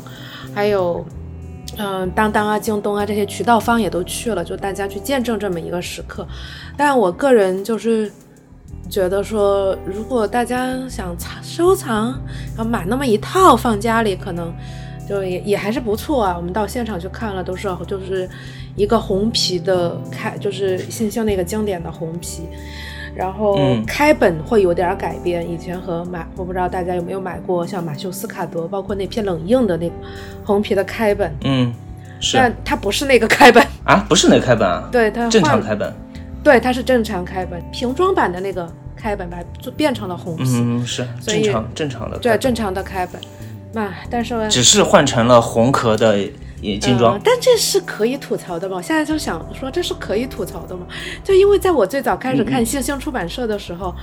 [0.54, 1.02] 还有。
[1.76, 6.26] 嗯，当当啊、京东啊这些渠道方也都去了，就大家去见证这么一个时刻。
[6.76, 8.10] 但我个人就是
[8.88, 12.18] 觉得说，如果大家想藏收藏，
[12.56, 14.52] 然后买那么一套放家里，可能
[15.08, 16.34] 就也也还是不错啊。
[16.36, 18.28] 我们到现场去看了，都是就是
[18.74, 22.42] 一个红皮的开，就是新秀那个经典的红皮。
[23.18, 23.84] 然后嗯。
[23.84, 29.94] 开本会有点改变，以前和马我不知道大家有没有买过像马修斯卡德，包括那批冷硬的那个
[30.44, 31.74] 红皮的开本，嗯，
[32.20, 32.36] 是。
[32.36, 35.92] 但它不是那个开本，啊，不是那个开本啊，对它正常开本。
[36.44, 43.20] 对，它是正常开本，瓶装版的那个开本把它做变成了红皮，嗯，是正常正常的，对正常的开本。
[43.72, 47.20] 那但是只是换成了红壳的也精装嗯。
[47.24, 48.76] 但这是可以吐槽的吗？
[48.76, 50.86] 我现在就想说，这是可以吐槽的吗？
[51.22, 53.94] 就因为在我最早开始看星星出版社的时候，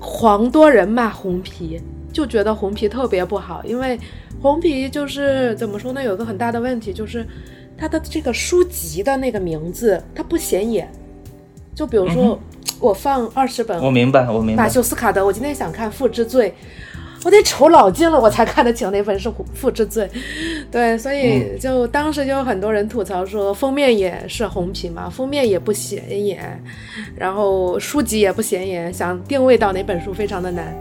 [0.00, 1.80] 黄多人骂红皮，
[2.12, 3.98] 就觉得红皮特别不好，因为
[4.40, 7.26] 红皮就是怎么说呢，有个很大的问题就是
[7.76, 10.90] 它的这个书籍的那个名字它不显眼。
[11.74, 12.36] 就比如说，
[12.80, 14.68] 我放二十本我明白，我明白马。
[14.68, 16.50] 修斯卡德，我今天想看《父之罪》，
[17.28, 20.08] 我得瞅老近了，我才看得清那本是《父之罪》。
[20.70, 26.58] 对，所以就当时就有很多人吐槽说，封面也是红皮嘛，封面也不显眼，
[27.14, 30.74] 然后书籍也不显眼，想定位到哪本书非常的难。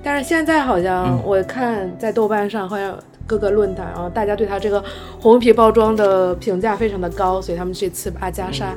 [0.00, 2.96] 但是现在好像我看在豆瓣上好像。
[3.26, 4.82] 各个论坛啊，大家对它这个
[5.20, 8.74] 红皮包装的评价非常的高，所以他们这次把阿加莎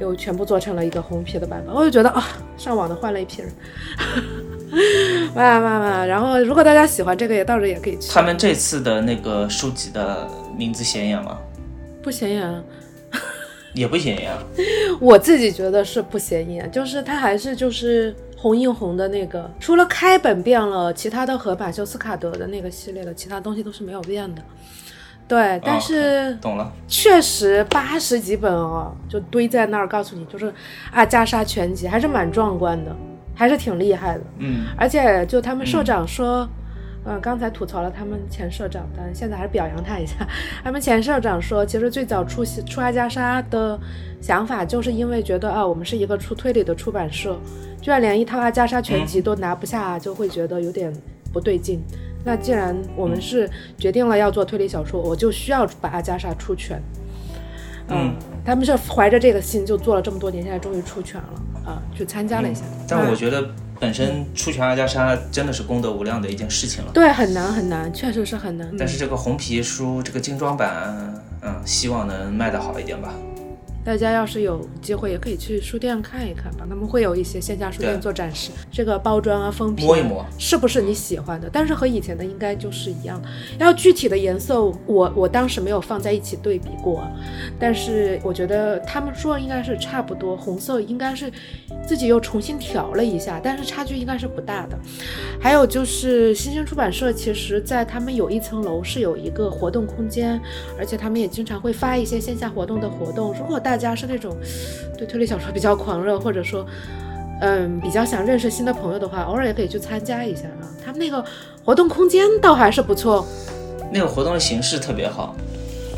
[0.00, 2.24] 又全部做成了一个红皮的版本，我就觉得啊，
[2.56, 3.50] 上网的换了一批人，
[5.34, 6.04] 哇哇哇！
[6.06, 8.10] 然后如果大家喜欢这个，也到时候也可以去。
[8.10, 11.38] 他们这次的那个书籍的名字显眼吗？
[12.02, 12.62] 不显眼啊，
[13.74, 14.42] 也不显眼啊。
[14.98, 24.42] 我自己觉得是不显眼，就是它还是就是红印红的那个，除了开本变了，其他的和马修斯卡德的那个系列的其他东西都是没有变的。
[25.28, 26.70] 对，但是懂了。
[26.88, 30.52] 确实八十几本哦，就堆在那儿，告诉你就是
[30.90, 32.94] 阿加莎全集，还是蛮壮观的，
[33.42, 34.20] 还是挺厉害的。
[34.38, 36.48] 嗯，而且就他们社长说，
[37.04, 40.14] 嗯、刚才吐槽了他们前社长，但现在还是表扬他一下。
[40.62, 43.76] 他们前社长说，其实最早出戏出阿加莎的
[44.20, 47.36] 想法，就是因为觉得啊，我们是一个出推理的出版社，
[47.80, 50.92] 居然连一套阿加莎全集都拿不下，就会觉得有点
[51.32, 51.82] 不对劲。
[52.24, 56.80] 那既然我们是决定了要做推理小说，我就需要把阿加莎出全。
[57.88, 62.62] 嗯，他们是怀着这个心就做了这么多年，现在终于出全了啊，去参加了一下。
[62.88, 66.90] 但我觉得本身出全阿加莎真的是功德无量的一件事情了。
[66.92, 68.68] 对很难很难，确实是很难。
[68.78, 73.12] 但是这个红皮书这个精装版，嗯，希望能卖得好一点吧。
[73.84, 78.50] 大家要是有机会，也可以去书店看一看吧，他们会有一些线下书店做展示。
[78.70, 81.50] 这个包装啊、封皮啊摸一摸是不是你喜欢的？
[81.52, 83.20] 但是和以前的应该就是一样。
[83.58, 87.06] 要具体的颜色，我我当时没有放在一起对比过，
[87.58, 91.30] 但是我觉得他们说应该是差不多，红色应该是
[91.84, 94.78] 自己又重新调了一下，但是差距应该是不大的。
[95.40, 100.40] 还有就是新星出版社，其实在他们有一层楼是有一个活动空间，
[100.78, 103.34] 而且他们也经常会发一些线下活动的活动。
[103.34, 104.36] 如果大大家是那种
[104.98, 106.66] 对推理小说比较狂热，或者说
[107.40, 110.68] 嗯比较想认识新的朋友的话，偶尔也可以去参加一下啊。
[110.84, 111.24] 他们那个
[111.64, 113.26] 活动空间倒还是不错。
[113.90, 115.34] 那个活动的形式特别好，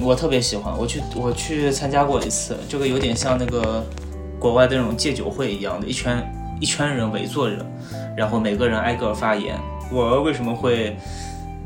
[0.01, 0.73] 我特别喜欢。
[0.79, 3.85] 我去我去参加过一次，这个有点像那个
[4.39, 6.25] 国外的那种戒酒会一样的，一圈
[6.61, 7.57] 一圈人围坐着，
[8.17, 9.59] 然后每个人挨个发言。
[9.91, 10.97] 我为什么会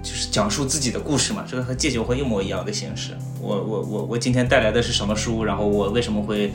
[0.09, 1.45] 就是讲述自己的故事嘛？
[1.47, 3.13] 这个和戒酒会一模一样的形式。
[3.43, 5.45] 我我我我今天带来的是什么书？
[5.45, 6.51] 然后我为什么会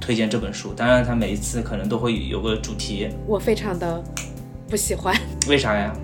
[0.00, 0.72] 推荐这本书？
[0.72, 3.10] 当然，它每一次可能都会有个主题。
[3.26, 4.02] 我非常的
[4.70, 5.14] 不喜欢，
[5.46, 5.94] 为啥呀？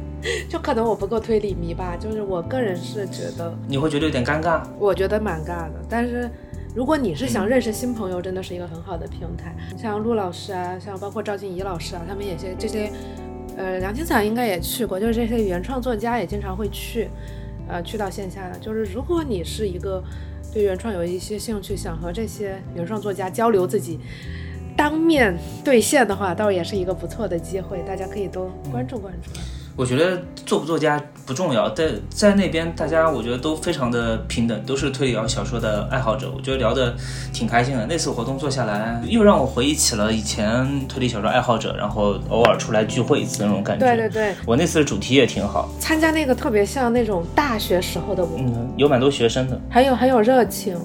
[0.50, 4.60] 就可能我不够推理迷吧，就是我个人是觉得，你会觉得有点尴尬？
[4.78, 5.82] 我觉得蛮尬的。
[5.88, 6.30] 但是
[6.74, 9.56] 如果你是想认识新朋友，真的是一个很好的平台。
[9.78, 12.92] 像陆老师啊，像包括赵静怡老师啊，他们也些这些，
[13.56, 17.08] 呃，梁清彩应该也去过，就是这些原创作家也经常会去，
[17.68, 18.58] 呃，去到线下的。
[18.58, 20.02] 就是如果你是一个
[20.52, 23.98] 对原创有一些兴趣，想和这些原创作家交流自己。
[24.76, 29.30] 当面对线的话，倒也是一个不错的机会，大家可以多关注关注。
[29.76, 36.94] 我觉得做不作家不重要，在在那边大家我觉得都非常的平等，都是推理小说的爱好者，我觉得聊得
[37.32, 37.86] 挺开心的。
[37.86, 43.86] 那次活动做下来，又让我回忆起了以前推理小说爱好者，然后偶尔出来聚会一次那种感觉。
[43.86, 49.58] 对对对，我那次的主题也挺好，参加那个特别像那种大学时候的我，嗯，有蛮多学生的。
[49.70, 50.76] 还有很有热情，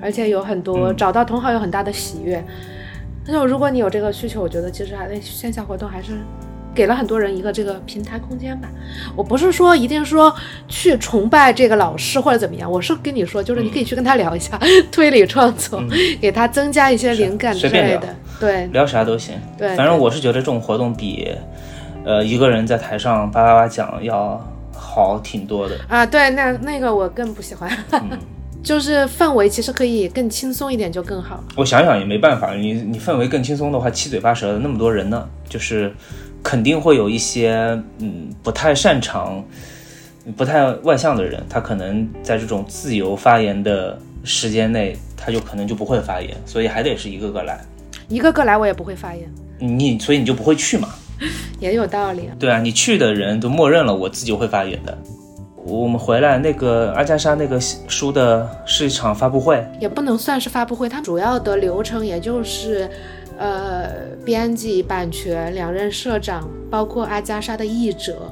[0.00, 2.44] 而且有很多、嗯找到同好有很大的喜悦。
[3.24, 6.20] 那就如果你有这个需求，我觉得其实还那线下活动还是
[6.74, 8.68] 给了很多人一个这个平台空间吧。
[9.14, 10.34] 我不是说一定说
[10.68, 14.58] 去崇拜这个老师或者怎么样，我是跟你说，就是你可以去跟他聊一下、
[14.90, 15.82] 推理创作，
[16.20, 18.14] 给他增加一些灵感之类的。
[18.40, 21.30] 对聊啥都行，对，反正我是觉得这种活动比，
[22.04, 25.76] 呃，一个人在台上叭叭叭讲要好挺多的。
[25.88, 28.18] 啊，对，那那个我更不喜欢，嗯
[28.64, 31.42] 就是氛围其实可以更轻松一点就更好。
[31.56, 35.92] 我想想也没办法，你你氛围更轻松的话，七嘴八舌的那么多人呢，就是
[36.42, 39.42] 肯定会有一些嗯不太擅长、
[40.36, 47.60] 不太外向的人，他可能在这种自由发言的时间内，他就可能就不会发言，所以还得是一个个来。
[48.08, 50.88] 一个个来我也不会发言，你所以你就不会去嘛？
[51.60, 52.28] 也有道理。
[52.38, 54.98] 对啊，你去的人都默认了我自己会发言的。
[55.64, 62.90] 我们回来那个阿加莎那个书的是一场发布会，也不能算是发布会，它主要的流程也就是，
[63.42, 63.90] 呃，
[64.24, 68.30] 编辑、版权、两任社长，包括阿加莎的译者，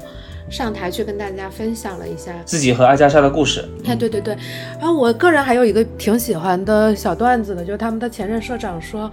[0.49, 2.33] 上台去跟大家分享了一下。
[2.45, 3.67] 自己和阿加莎的故事。
[3.83, 4.33] 哎，对对对，
[4.79, 9.11] 然后我个人还有一个挺喜欢的小段子的，就是他们的前任社长说，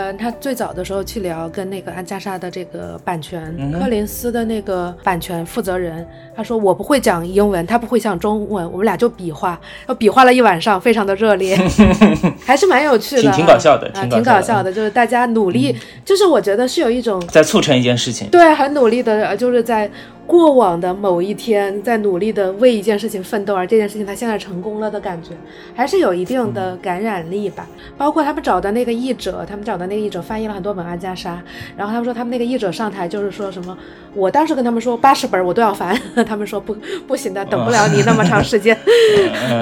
[0.00, 9.60] 呃，他最早的时候去聊跟那个安加莎的这个版权，柯林斯的那个版权负责人，他说我不会讲英文，他不会讲中文，我们俩就比划，
[9.98, 11.54] 比划了一晚上，非常的热烈，
[12.46, 18.26] 还是蛮有趣的，挺挺搞笑的啊，挺挺搞笑的就是大家努力，就是我觉得是有一种在促成一件事情。
[18.30, 19.90] 对，很努力的，呃就是在
[20.30, 25.30] 过往的某一天，在努力的为一件事情奋斗，而这件事情他现在成功了的感觉，
[25.74, 27.66] 还是有一定的感染力吧。
[27.98, 31.42] 包括他们找的那个译者，他们找的那个译者翻译了很多本阿加莎，
[31.76, 33.76] 然后他们说他们那个译者上台就是说什么，
[34.14, 36.76] 我当时跟他们说八十本我都要翻， 他们说不
[37.08, 38.78] 不行的，等不了你那么长时间。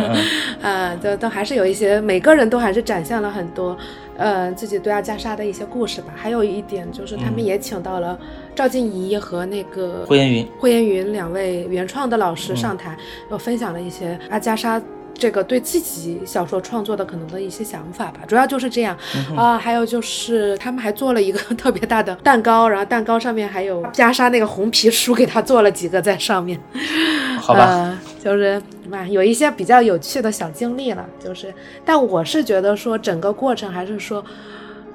[0.61, 3.75] 呃，都都还是有一些，每个人都还是展现了很多，
[4.19, 6.13] 呃，自己对阿加莎的一些故事吧。
[6.15, 8.19] 还有一点就是，他们也请到了
[8.55, 12.95] 赵静怡和那个霍延云霍延云两位原创的老师上台，
[13.31, 14.83] 又分享了一些阿加莎。
[15.19, 18.97] 这个对自己小说创作的可能的一些想法吧，主要就是这样。
[19.37, 26.59] 啊、还有就是他们还做了一个特别大的蛋糕，然后蛋糕上面还有加莎那个红皮书，给他做了几个在上面。
[27.43, 31.53] 好吧，呃，就是嘛，有一些比较有趣的小经历了，就是，
[31.85, 34.25] 但我是觉得说整个过程还是说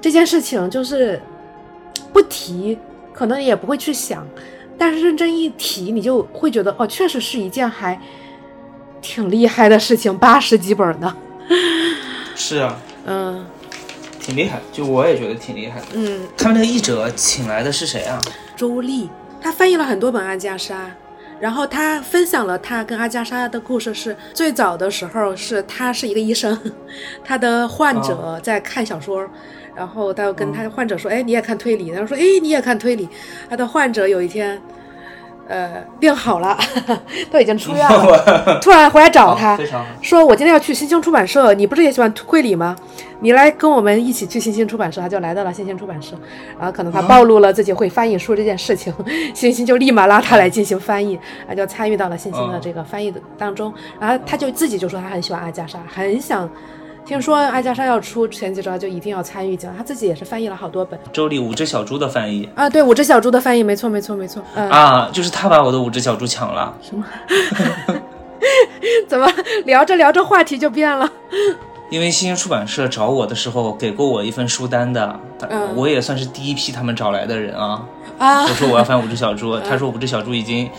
[0.00, 1.20] 这件事情就是
[2.12, 2.78] 不提，
[3.12, 4.26] 可能也不会去想，
[4.78, 8.00] 但是认真一提，你就会觉得哦，确实是一件还
[9.04, 11.14] 挺厉害的事情，八十几本呢，
[12.34, 13.44] 是啊，嗯
[14.18, 15.86] 挺厉害，就我也觉得挺厉害的。
[15.92, 18.18] 嗯，他们那个译者请来的是谁啊？
[18.56, 20.90] 周丽，他翻译了很多本阿加莎，
[21.38, 26.58] 然后他分享了他跟阿加莎的故事是，最早的时候是他是一个医生，
[27.22, 29.28] 他的患者在看小说。
[29.76, 33.08] 然后他又跟他的患者说：“哎，你也看推理？”然后说：“哎，你也看推理。”
[33.50, 34.56] 他的患者有一天，
[35.46, 36.56] 呃，病好了，
[37.30, 39.58] 都已经出院了， 突然回来找他。
[40.00, 42.74] 说：“我今天要去新兴出版社，你不是也喜欢推理吗？
[43.20, 46.16] 你来跟我们一起去新兴出版社。”他就来到了新兴出版社，
[46.58, 48.92] 然后可能他暴露了自己会翻译书这件事情，
[49.34, 53.72] 新兴就立马拉他来进行翻译，啊，就参与到了新兴的这个翻译的当中。
[54.00, 56.48] 然后他就自己就说他很喜欢阿加莎，很想。
[57.06, 59.76] 听说艾加莎要出前几周，他就一定要参与进来。
[59.76, 64.42] 他自己也是翻译了好多本周丽五只小猪的翻译啊，对，五只小猪的翻译，没错，没错，没错。
[64.54, 66.74] 嗯，啊，就是他把我的五只小猪抢了。
[66.80, 67.04] 什么
[69.06, 69.30] 怎么
[69.66, 71.10] 聊着聊着话题就变了？
[71.90, 77.82] 因为新兴出版社找我的时候给过我一份书单的，嗯我也算是第一批他们找来的人啊。
[78.18, 80.70] 啊我，说我要翻五只小猪， 他说五只小猪已经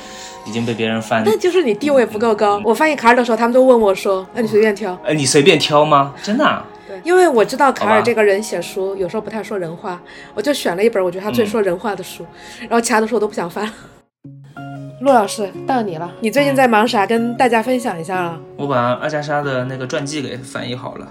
[0.45, 2.61] 已经被别人翻，那就是你地位不够高。
[2.63, 4.97] 我翻译卡尔的时候，他们都问我说：“那你随便挑。
[5.03, 6.13] 呃，你随便挑吗？
[6.21, 9.99] 真的啊？”对，因为我知道卡尔这个人写书有时候不太说人话，
[10.35, 12.23] 我就选了一本我觉得他最说人话的书，
[12.61, 13.73] 然后其他的书我都不想翻了。
[15.01, 17.05] 陆老师，到你了，你最近在忙啥？
[17.05, 18.39] 跟大家分享一下啊！
[18.55, 21.07] 我把阿加莎的那个传记给翻译好了。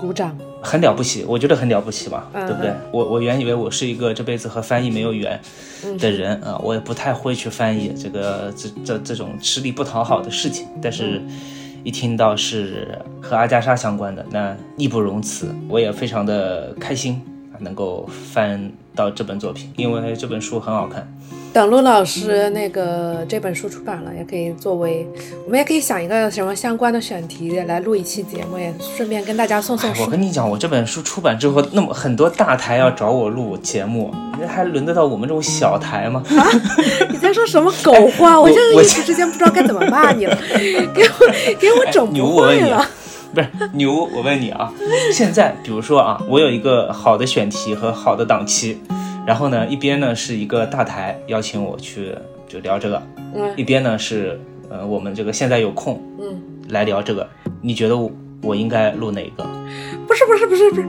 [0.00, 0.36] 鼓掌。
[0.62, 2.72] 很了不起，我觉得很了不起吧，嗯对不对？
[2.92, 5.40] 我我原以为我是一个这辈子和翻译没有缘
[5.84, 11.20] 嗯的人啊，我也不太会去翻译这个这这这种吃力不讨好的事情，但是。
[11.84, 21.06] 一听到是和阿加莎相关的，那义不容辞，我也非常的开心啊，能够翻到这本作品，因为这本书很好看。
[21.52, 25.08] 等陆老师那个这本书出版了，也可以作为
[25.46, 29.90] 我们也可以想一个什么相关的选题来录一期节目，也顺便跟大家送送。
[29.98, 36.22] 我跟你讲，我这本书出版之后，那么很多大台要找我录节目，那还轮得到我们这种小台吗？
[36.36, 36.44] 啊
[37.08, 38.36] 你在说什么狗话？
[38.38, 40.38] 我我现在一时之间不知道该怎么骂你了，
[40.92, 42.86] 给我给我整牛，不会了。，
[43.36, 44.72] 不是牛，我问你啊，
[45.12, 48.78] 现在比如说啊，我有一个好的选题和好的档期，
[49.26, 52.14] 然后呢，一边呢是一个大台邀请我去
[52.48, 53.02] 就聊这个，
[53.34, 57.28] 嗯一边呢是呃我们这个现在有空嗯，来聊这个，
[57.60, 58.10] 你觉得我
[58.42, 59.46] 我应该录哪个？
[60.06, 60.88] 不是不是不是不是，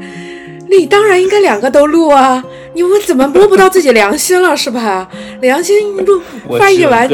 [0.70, 2.42] 你当然应该两个都录啊！
[2.78, 5.10] 你们怎么摸不到自己良心了是吧？
[5.42, 7.10] 良心录我翻译完，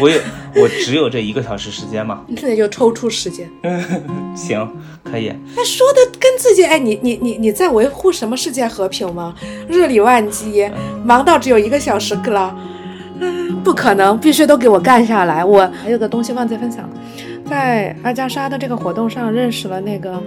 [0.00, 0.16] 我有
[0.54, 3.50] 我只有这一个小时时间嘛， 那就抽出时间。
[4.36, 4.70] 行，
[5.02, 5.32] 可以。
[5.56, 9.34] 那说的跟自己，哎，你你你你在维护什么世界和平吗？
[9.68, 10.70] 日理万机，
[11.04, 12.56] 忙到只有一个小时了，
[13.18, 15.44] 嗯，不可能，必须都给我干下来。
[15.44, 16.90] 我还有个东西忘记分享了，
[17.50, 20.22] 在阿加莎的这个活动上认识了那个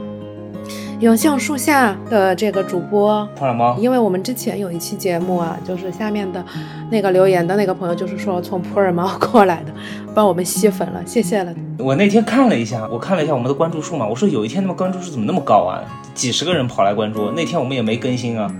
[1.01, 6.45] 永杏树下的这个主播，碰了猫，因为我们之前有一期节目啊，就是下面的
[6.91, 9.73] 那个留言的那个朋友，就是说从普洱猫过来的，
[10.13, 11.51] 帮我们吸粉了，谢谢了。
[11.79, 15.81] 我那天看了一下，我看了一下我们的关注数嘛，我说有一天他们关注数怎么那么高啊？
[16.13, 18.53] 几十个人跑来关注，那天我们也没更新啊，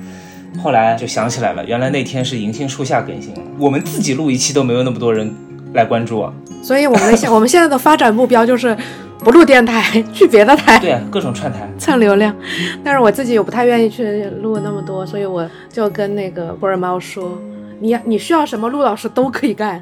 [0.63, 5.31] 后来就想起来了，原来那天是银杏树下更新了，我们自己录一期都没有那么多人
[5.75, 6.33] 来关注啊。
[6.63, 8.75] 所以我们的现 我们现在的发展目标就是
[9.23, 11.69] 不录电台，去别的台对啊，各种串台。
[11.77, 12.35] 蹭流量。
[12.83, 17.39] 但是我自己又不太愿意去录那么多，所以我就跟那个波尔猫说，
[17.79, 19.81] 你你需要什么，陆老师都可以干。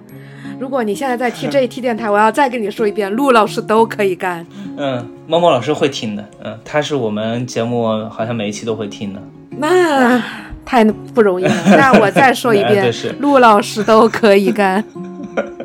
[0.59, 4.45] 如果你现在在听这一期电台，我要再跟你说一遍，陆老师都可以干。
[4.75, 9.21] 嗯，猫猫老师会听的，嗯，他是我们节目好像每一期都会听的。
[9.51, 10.21] 那
[10.65, 11.53] 太不容易了。
[11.77, 14.83] 那我再说一遍，陆老师都可以干。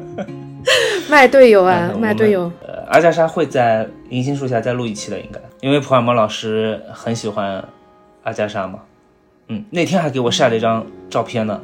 [1.10, 2.50] 卖队友啊，嗯卖队友。
[2.84, 7.64] 呃，阿加莎会在银杏树下再录一期的，应该，因为普尔摩老师很喜欢
[8.24, 8.80] 阿加莎嘛。
[9.48, 11.60] 嗯，那天还给我晒了一张照片呢，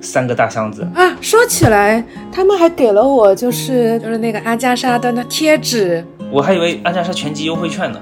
[0.00, 0.86] 三个大箱子。
[0.94, 8.00] 啊，说起来，他们还给了我就是就是那个阿加莎的那贴纸，我还以为阿加莎全集优惠券呢。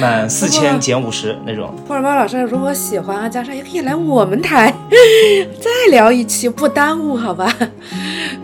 [0.00, 1.72] 满四千减五十那种。
[1.86, 4.74] 普尔猫老师如果喜欢阿加莎，也可以来我们台
[5.60, 7.52] 再聊一期，不耽误，好吧？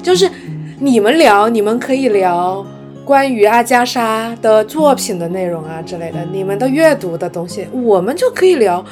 [0.00, 0.30] 就是
[0.78, 2.64] 你们聊，你们可以聊
[3.08, 8.84] 关于阿加莎的作品的内容啊之类的，你们的阅读的东西，我们就可以聊，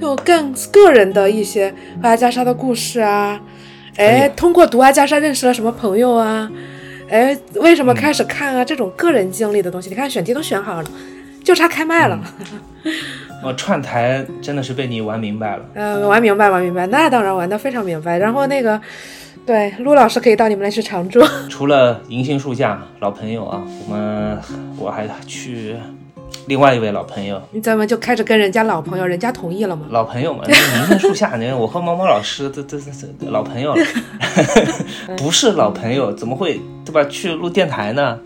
[0.00, 3.40] 就更个人的一些和阿加莎的故事啊。
[3.96, 6.48] 哎，通过读阿加莎认识了什么朋友啊？
[7.10, 8.64] 哎，为什么开始看啊？
[8.64, 10.88] 这种个人经历的东西，你看选题都选好了，
[11.42, 12.20] 就差开麦了。
[13.42, 15.64] 我串台真的是被你玩明白了。
[15.74, 18.18] 嗯，玩明白，玩明白，那当然玩的非常明白。
[18.18, 18.80] 然后那个，
[19.46, 21.20] 对，陆老师可以到你们那去常住。
[21.50, 24.38] 除了银杏树下老朋友啊，我们
[24.78, 25.76] 我还去
[26.46, 29.86] 另外一位老朋友，你怎么就开始跟人家老朋友，人家同意了吗？
[29.90, 32.86] 老朋友嘛，那银杏树下呢，我和毛毛老师都都都
[33.20, 33.84] 都老朋友了，
[35.18, 37.04] 不是老朋友怎么会对吧？
[37.10, 38.18] 去录电台呢？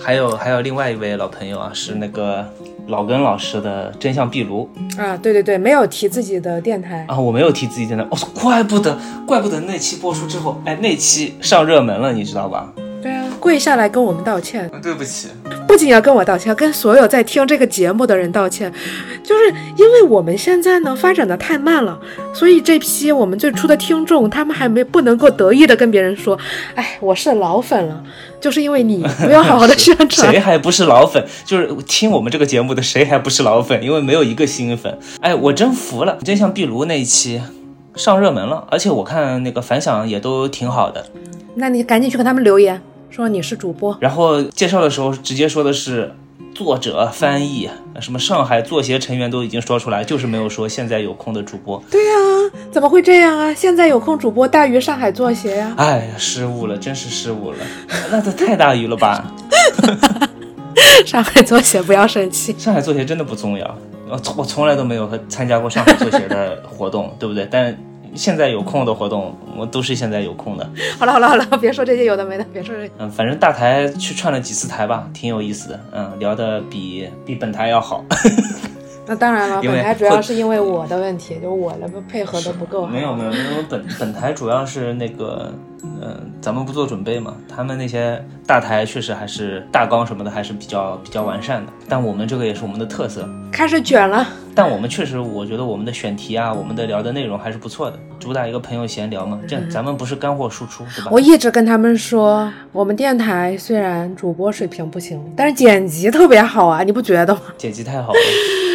[0.00, 2.46] 还有还有另外一位老朋友啊，是那个
[2.88, 4.68] 老根老师的真相壁炉
[4.98, 7.04] 啊，对对对，没有提自己的电台。
[7.08, 12.72] 啊，我没有提自己电台，我哦，怪不得怪不得那期播出之后，哎，那期上热门了，你知道吧？
[13.02, 15.28] 对啊，跪下来跟我们道歉，对不起，
[15.74, 18.72] 不仅要跟我道歉，要跟所有在听这个节目的人道歉，
[19.24, 21.98] 就是因为我们现在呢发展的太慢了，
[22.32, 26.38] 所以这批我们最初的听众，他们还没不能够得意的跟别人说，
[26.76, 28.00] 哎，我是老粉了，
[28.40, 30.38] 就是因为你没有好好的宣传 谁。
[30.38, 31.24] 还不是老粉？
[31.44, 33.82] 就是听我们这个节目的，谁还不是老粉？
[33.82, 34.96] 因为没有一个新粉。
[35.20, 36.16] 哎，我真服了！
[36.24, 37.42] 真像壁炉那一期
[37.96, 41.04] 上热门了，而且我看那个反响也都挺好的。
[41.56, 42.80] 那你赶紧去跟他们留言，
[43.14, 43.96] 说你是主播。
[44.00, 46.12] 然后介绍的时候直接说的是
[46.52, 51.80] 作者、翻译，什么上海作协成员都已经说出来，就是没有说现在有空的主播。
[51.88, 52.12] 对呀、
[52.72, 53.54] 怎么会这样啊？
[53.54, 57.58] 现在有空主播大于上海作协呀、哎呀，失误了，真是失误了，
[58.10, 59.32] 那这太大于了吧？
[61.06, 62.52] 上海作协不要生气。
[62.58, 63.78] 上海作协真的不重要，
[64.10, 67.46] 我从我从来都没有和参加过上海作协的活动，对不对？
[67.48, 67.76] 但
[68.14, 70.68] 现在有空的活动，我都是现在有空的。
[70.98, 72.90] 好了好了好了， 别说这些有的没的，别说这些。
[72.98, 75.80] 嗯，反正大台去串了几次台吧，挺有意思的。
[75.92, 78.04] 嗯，聊的比比本台要好。
[79.06, 82.88] 那当然了，本台主要是因为我的问题，就我的配合的不够好。
[82.88, 85.52] 没有没有，因为本本台主要是那个，
[86.02, 93.28] 嗯、咱们不做准备嘛，他们那些大台确实还是大纲什么的还是比较比较完善的，但我们这个也是我们的特色。
[93.50, 99.38] 开始卷了，但我们确实，我觉得我们的选题啊，我们的聊的内容还是不错的，主打一个朋友闲聊嘛。
[99.46, 101.10] 这样咱们不是干货输出，对吧？
[101.12, 107.40] 我一直跟他们说，我们电台虽然主播水平不行，但是剪辑特别好啊，你不觉得吗？
[107.56, 108.18] 剪辑太好了，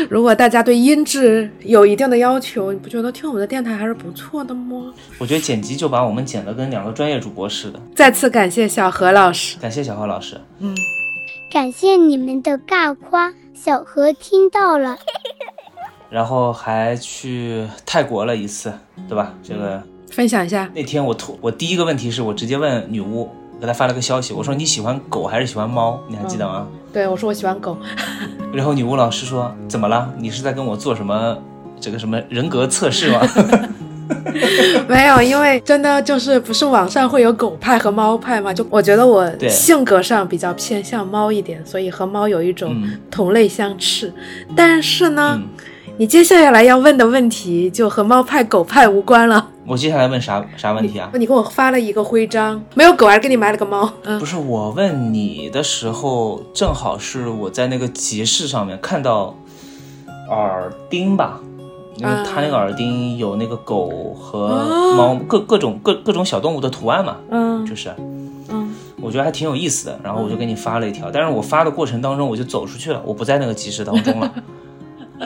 [0.10, 4.94] 如果大家对音质有一定的要求，你不觉得听我们的电台还是不错的吗？
[5.18, 7.80] 我觉得剪辑就把我们剪得跟两个专业主播似的。
[7.96, 9.58] 再次感谢小何老师。
[9.60, 10.40] 感谢小何老师。
[10.60, 10.76] 嗯
[11.52, 14.98] 感谢你们的尬夸，小何听到了。
[16.10, 18.72] 然后还去泰国了一次，
[19.08, 19.34] 对吧？
[19.42, 19.82] 这个
[20.12, 23.30] 分享一下，那天我突我第一个问题是我直接问女巫，
[23.60, 26.00] 给他发了个消息，我说你喜欢狗还是喜欢猫？
[26.08, 26.66] 你还记得吗？
[26.94, 27.78] 对我说我喜欢狗，
[28.54, 30.12] 然后女巫老师说怎么了？
[30.18, 31.38] 你是在跟我做什么
[31.80, 33.22] 这个什么人格测试吗？
[34.88, 38.52] 没有，因为真的就是不是网上会有狗派和猫派嘛？
[38.52, 44.12] 就我觉得我性格上比较偏向猫一点，所以和猫有一种嗯同类相斥。
[44.56, 45.48] 但是呢，嗯，
[46.00, 49.50] 你接下来要问的问题就和猫派狗派无关了。
[49.68, 51.12] 我接下来问啥啥问题啊？
[51.16, 53.92] 你给我发了一个徽章，没有狗，还是给你买了个猫？
[54.04, 59.36] 嗯不，是我问你的时候，正好是我在那个集市上面看到
[60.30, 61.42] 耳钉吧，
[61.98, 67.94] 因为它那个耳钉有那个狗和猫、各各种各各种小动物的图案嘛，嗯就是，
[68.48, 70.00] 嗯，我觉得还挺有意思的。
[70.02, 74.34] 然后我就给你发了一条，但是我发的过程当中我就走出去了，我不在那个集市当中了，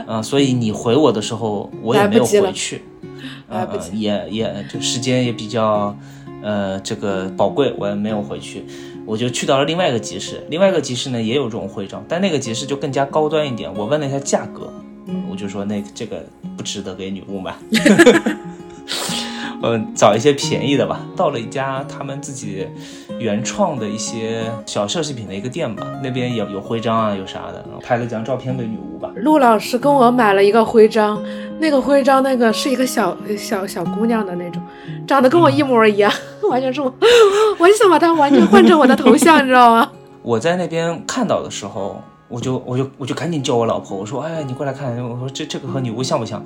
[0.08, 2.84] 啊、所以你回我的时候我也没有回去。
[3.48, 5.96] 呃来不及也也就时间也比较
[6.42, 8.66] 呃这个宝贵，我也没有回去。
[9.06, 13.72] 我就去到了另外一个集市，另外一个集市呢也有这种徽章，但那个集市就更加高端一点。
[13.76, 14.74] 我问了一下价格，
[15.30, 16.26] 我就说那这个
[16.58, 17.54] 不值得给女巫买
[19.62, 21.06] 嗯，找一些便宜的吧。
[21.16, 22.68] 到了一家他们自己
[23.24, 29.10] 原创的一些小奢侈品的一个店吧，那边有有徽章啊，有啥的，拍了几张照片给女巫吧。
[29.16, 31.24] 陆老师跟我买了一个徽章，
[31.58, 34.62] 那个徽章那个是一个小小小姑娘的那种，
[35.08, 36.12] 长得跟我一模一样，
[36.52, 36.94] 完全是我，
[37.58, 39.90] 我就想把它完全换成我的头像，你知道吗？
[40.22, 46.44] 我在那边看到的时候，我就我就我就赶紧叫我老婆，我说，哎，你过来看，我说这这个和女巫像不像？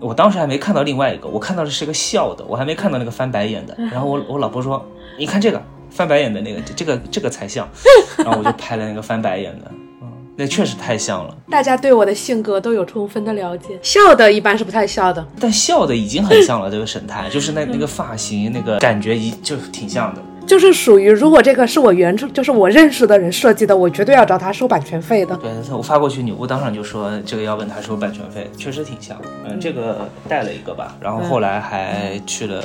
[0.00, 3.76] 我当时还没看到另外一个，我看到的是个笑的，我还没看到那个翻白眼的。
[3.90, 4.84] 然后我我老婆说，
[5.18, 5.60] 你看这个
[5.92, 7.68] 翻白眼的那个，这这个这个才像。
[8.18, 9.70] 然后我就拍了那个翻白眼的，
[10.02, 11.36] 嗯，那确实太像了。
[11.50, 20.22] 大家对我的性格都有充分的了解，笑的一般是不太笑的，但笑的已经很像了，这个神态，就是那那个发型，那个感觉一就挺像的。
[20.44, 25.36] 就是属于如果这个是我原创，就是我认识的人设计的，我绝对要找他收版权费的。
[25.36, 29.16] 对，我发过去，女巫当场就说这个要问他收版权费，确实挺像。
[29.44, 32.62] 嗯，这个带了一个吧，然后后来还去了，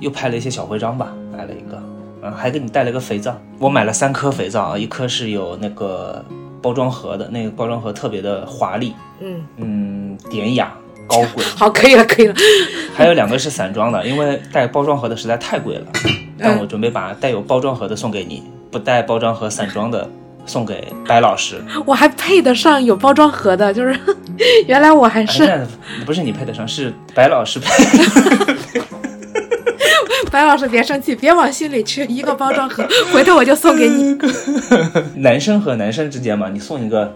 [0.00, 1.80] 又拍了一些小徽章吧，买了一个，
[2.22, 6.24] 嗯，还给你带了个肥皂，我买了三颗肥皂啊，一颗是有那个
[6.62, 10.72] 包装盒的，那个包装盒特别的华丽，嗯，嗯，典雅
[11.06, 12.34] 高贵， 好，可以了，可以了。
[12.94, 15.86] 还有两个是散装的，因为带包装盒的实在太贵了，
[16.38, 20.08] 但我准备把带有包装盒的送给你，不带包装盒散装的
[20.46, 21.60] 送给白老师。
[21.84, 23.98] 我还配得上有包装盒的，就是
[24.68, 27.68] 原来我还哎是那不是你配得上，是白老师配。
[30.30, 34.16] 白老师，别生气，别往心里去，一个包装盒，回头我就送给你。
[35.16, 37.14] 男生和男生之间嘛，你送一个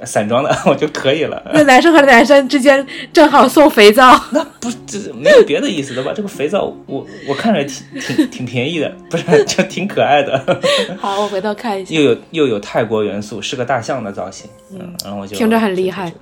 [0.00, 1.40] 呃散装的 我就可以了。
[1.52, 6.12] 那男生和男生之间正好送肥皂，那不这没有别的意思的吧？
[6.14, 10.60] 这个肥皂我我看着挺挺挺便宜的，不是就挺可爱的，
[10.98, 16.12] 好，我回头看一下，又有又有泰国元素，是个大象的造型，嗯，然后我就听着很厉害。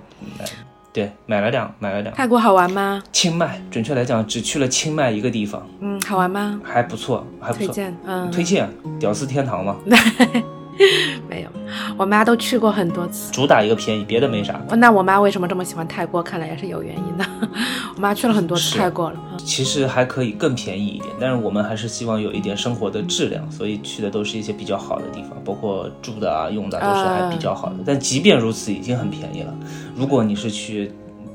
[0.96, 2.14] 对，买了两买了两。
[2.14, 3.02] 泰国好玩吗？
[3.12, 6.58] 清迈，准确来讲只去了清迈一个地方，嗯，好玩吗？
[6.64, 7.66] 还不错，还不错。
[7.66, 8.66] 推荐，嗯，推荐，
[8.98, 9.76] 屌丝天堂嘛，
[11.28, 11.48] 没有，
[11.96, 13.32] 我妈都去过很多次。
[13.32, 14.60] 主打一个便宜，别的没啥。
[14.76, 16.22] 那我妈为什么这么喜欢泰国？
[16.22, 17.24] 看来也是有原因的。
[17.94, 19.16] 我妈去了很多次泰国了。
[19.30, 27.76] 嗯其实还可以更便宜一点，但是我们还是希望有一点生活的质量，所以去的都是一些比较好的地方，包括住的啊、用的都是还比较好的。
[27.86, 29.54] 但即便如此，已经很便宜了。
[29.94, 30.90] 如果你是去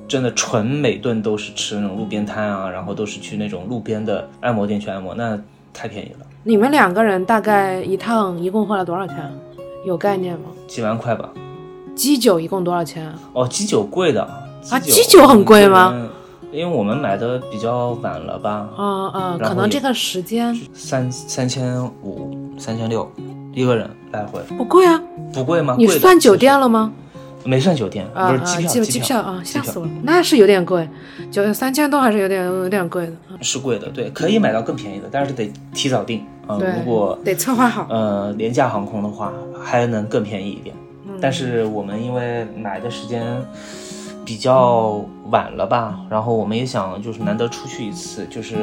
[0.10, 5.40] 真的纯每顿都是吃那种路边摊啊，然后都是去那种路边的按摩店去按摩，那
[5.72, 9.18] 太便宜了，你们两个人大概一趟一共花了多少钱？
[9.86, 10.46] 有概念吗？
[10.68, 11.30] 几万块吧。
[11.94, 13.14] 基酒一共多少钱？
[13.34, 14.24] 哦，基酒贵的
[14.72, 15.92] 啊基酒很贵吗？
[15.94, 16.10] 嗯？
[16.52, 23.10] 因为我们买的比较晚了吧，嗯嗯，然后也可能这个时间三三千五、三千六
[23.54, 25.00] 一个人来回，不贵啊。
[25.32, 25.76] 不贵吗？
[25.78, 26.92] 你算酒店了吗？
[27.44, 30.88] 没算酒店，不是机票，机机票啊，吓死我了，那是有点贵，
[31.32, 33.14] 就三千多还是有点有点贵的。
[33.30, 37.88] 嗯是贵的，对，可以买到更便宜的，但是得提早订啊、对如果得策划好。
[37.90, 39.34] 呃廉价航空的话，
[39.64, 40.76] 还能更便宜一点。
[41.08, 43.24] 嗯但是我们因为买的时间
[44.26, 48.56] 比较晚了吧，然后我们也想就是难得出去一次，就是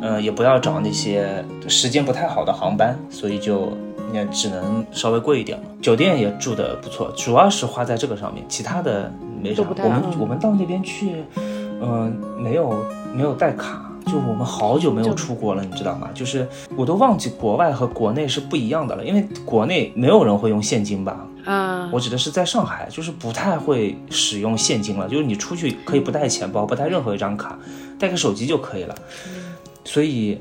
[0.00, 3.76] 呃也不要找那些时间不太好的航班，所以就
[4.12, 5.64] 也只能稍微贵一点了。
[5.80, 9.74] 酒店也住的不错，主要是花在这个上面，其他的没啥都不。
[9.74, 11.24] 太我们嗯我们到那边去，
[11.80, 12.84] 嗯、没有
[13.14, 13.82] 没有带卡。
[14.06, 16.08] 就我们好久没有出国了，你知道吗？
[16.14, 16.46] 就是
[16.76, 21.26] 我都忘记国外和国内是不一样的了，因为国内没有人会用现金吧？
[21.44, 27.58] 啊，我指的是在上海，就是不太会使用现金了，就是你出去可以不带钱包，不带任何一张卡，
[27.98, 28.94] 带个手机就可以了。
[29.84, 30.40] 所以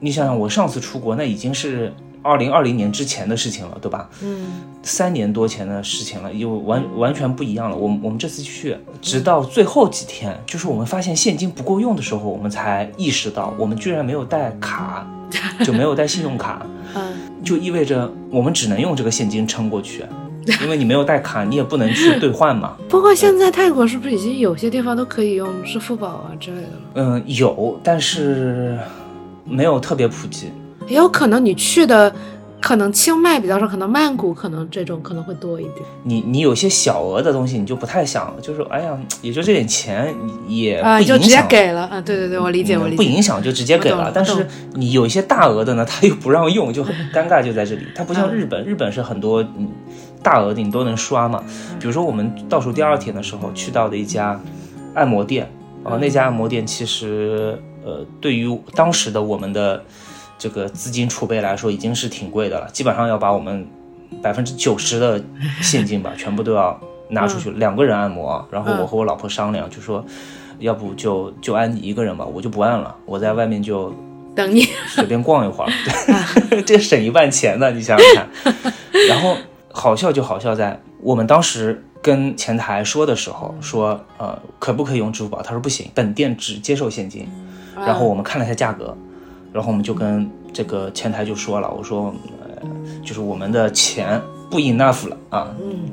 [0.00, 1.94] 你想想，我上次出国那已经是
[2.26, 4.08] 二零二零年之前的事情了，对吧？
[4.20, 4.46] 嗯，
[4.82, 7.76] 三年多前的事情了，又完完全不一样了。
[7.76, 15.06] 我们我们这次去，直到最后几天，就是我们发现现金不够用的时候，我们才意识到我们居然没有带卡，
[15.64, 16.66] 就没有带信用卡。
[16.94, 17.02] 嗯，
[17.44, 20.04] 就意味着我们只能用这个现金撑过去，
[20.62, 22.76] 因为你没有带卡，你也不能去兑换嘛。
[22.88, 26.80] 不过现在泰国是不是已经有些地方都可以用支付宝啊之类的了？
[26.94, 28.78] 嗯，有，但是
[29.44, 30.50] 没有特别普及。
[30.86, 32.14] 也有可能你去的
[32.60, 35.76] 可能清迈比较少，可能曼谷可能这种可能会多一点。
[36.02, 40.12] 你你有些小额的东西，你就不太想，就是哎呀，也就这点钱，
[40.48, 41.46] 也啊，不影就直接响。
[41.48, 42.00] 给了啊！
[42.00, 42.96] 对对对，我理解，嗯我理解。
[42.96, 43.90] 不影响就直接给。
[43.90, 47.82] 了但是你有一些大额的呢，他又不让用，就很尴尬，就在这里。
[47.94, 49.68] 它不像嗯日本，日本是很多嗯
[50.22, 51.44] 大额的你都能刷嘛。
[51.78, 54.40] 比如说我们倒数第二天的时候去到的一家
[54.94, 55.48] 按摩店，
[55.84, 59.84] 啊，那家按摩店其实呃，对于当时的我们的
[60.38, 63.66] 这个资金储备来说，已经是挺贵的了，基本上要把我们
[64.22, 65.22] 百分之九十的
[65.62, 66.78] 现金吧，全部都要
[67.10, 68.46] 拿出去，两个人按摩啊。
[68.50, 70.04] 然后我和我老婆商量，就说，
[70.58, 73.94] 要不就就按你一个人吧，我就不按了，我在外面就
[74.34, 74.66] 等你。
[74.88, 75.70] 随便逛一会儿，
[76.50, 78.72] 对， 这省一半钱呢，你想想看。
[79.08, 79.36] 然后
[79.72, 85.42] 好笑就好笑在我们当时跟前台说的时候，说呃可不可以用支付宝？
[85.42, 87.28] 他说不行，本店只接受现金。
[87.74, 88.96] 然后我们看了一下价格，
[89.56, 92.68] 然后我们就跟这个前台就说了，我说呃
[93.02, 95.48] 就是我们的钱不 enough 了啊，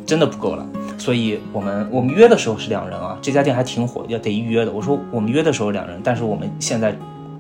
[0.05, 0.67] 真的不够了。
[0.97, 4.71] 所以我们我们约的时候是两人啊，这家店还挺火，要得预约的。
[4.73, 6.93] 我说我们约的时候两人，但是我们现在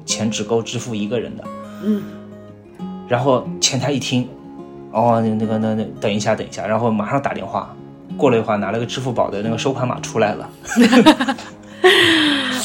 [0.05, 1.43] 钱只够支付一个人的。
[1.83, 2.01] 嗯，
[3.09, 4.25] 然后前台一听，
[4.93, 7.75] 哦，那那个那那等一下等一下，然后马上打电话，
[8.15, 10.49] 过了一会儿拿了个支付宝的那个收款码出来了。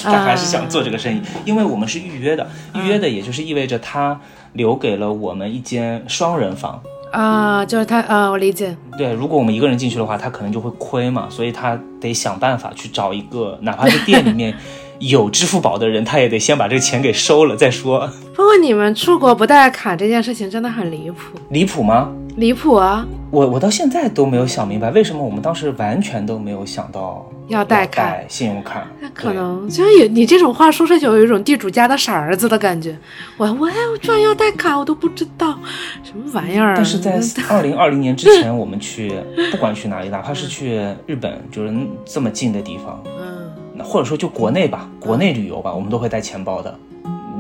[0.05, 4.21] 他还是想做这个生意，因为我们是预约的，预约的也就是意味着他
[4.53, 6.81] 留给了我们一间双人房。
[7.11, 8.77] 啊，就是他啊，我理解。
[8.99, 14.55] 对，如果我们一个人进去的话，他可能就会亏嘛，所以他得想办法去找一个，哪怕是店里面
[15.01, 18.07] 有支付宝的人，他也得先把这个钱给收了再说。
[18.35, 22.11] 不过你们出国不带卡这件事情真的很离谱，离谱吗？
[22.37, 23.07] 离谱啊！
[23.31, 28.87] 我我到现在都没有想明白，为什么我们当时完全都没有想到要带卡信用卡。
[29.01, 32.97] 那可能就是有你这种话说出去，有一种地主家的傻儿子的感觉。
[33.37, 35.59] 我我我居然要带卡，我都不知道
[36.05, 36.75] 什么玩意儿。
[36.77, 37.21] 但是在
[37.51, 39.13] 二零二零年之前，我们去
[39.51, 40.77] 不管去哪里，哪怕是去
[41.07, 41.75] 日本，就是
[42.05, 46.79] 这么近的地方，嗯，或者说就国内吧，国内旅游吧，我们都会带钱包的。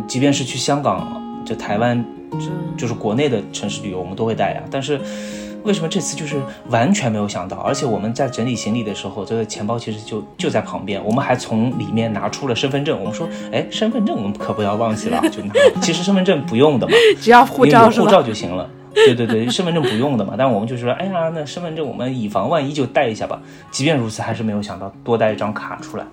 [0.06, 2.02] 即便是去香港、就台湾，
[2.76, 4.62] 就是国内的城市旅游，我们都会带呀。
[4.70, 4.98] 但是
[5.68, 6.40] 为什么这次就是
[6.70, 7.58] 完全没有想到？
[7.58, 12.98] 而且我们在整理行李的时候，这个钱包其实就就在旁边，我们还从里面拿出了身份证。
[12.98, 15.52] 我们说，哎，身份证我们可不要忘记了，就拿。
[15.82, 18.70] 其实身份证不用的嘛， 只要护照护照就行了。
[18.94, 20.34] 对对对，身份证不用的嘛。
[20.38, 23.38] 但我们就说，哎呀，那身份证我们以防万一就带一下吧。
[23.70, 26.04] 即便如此，还是没有想到多带一张卡出来。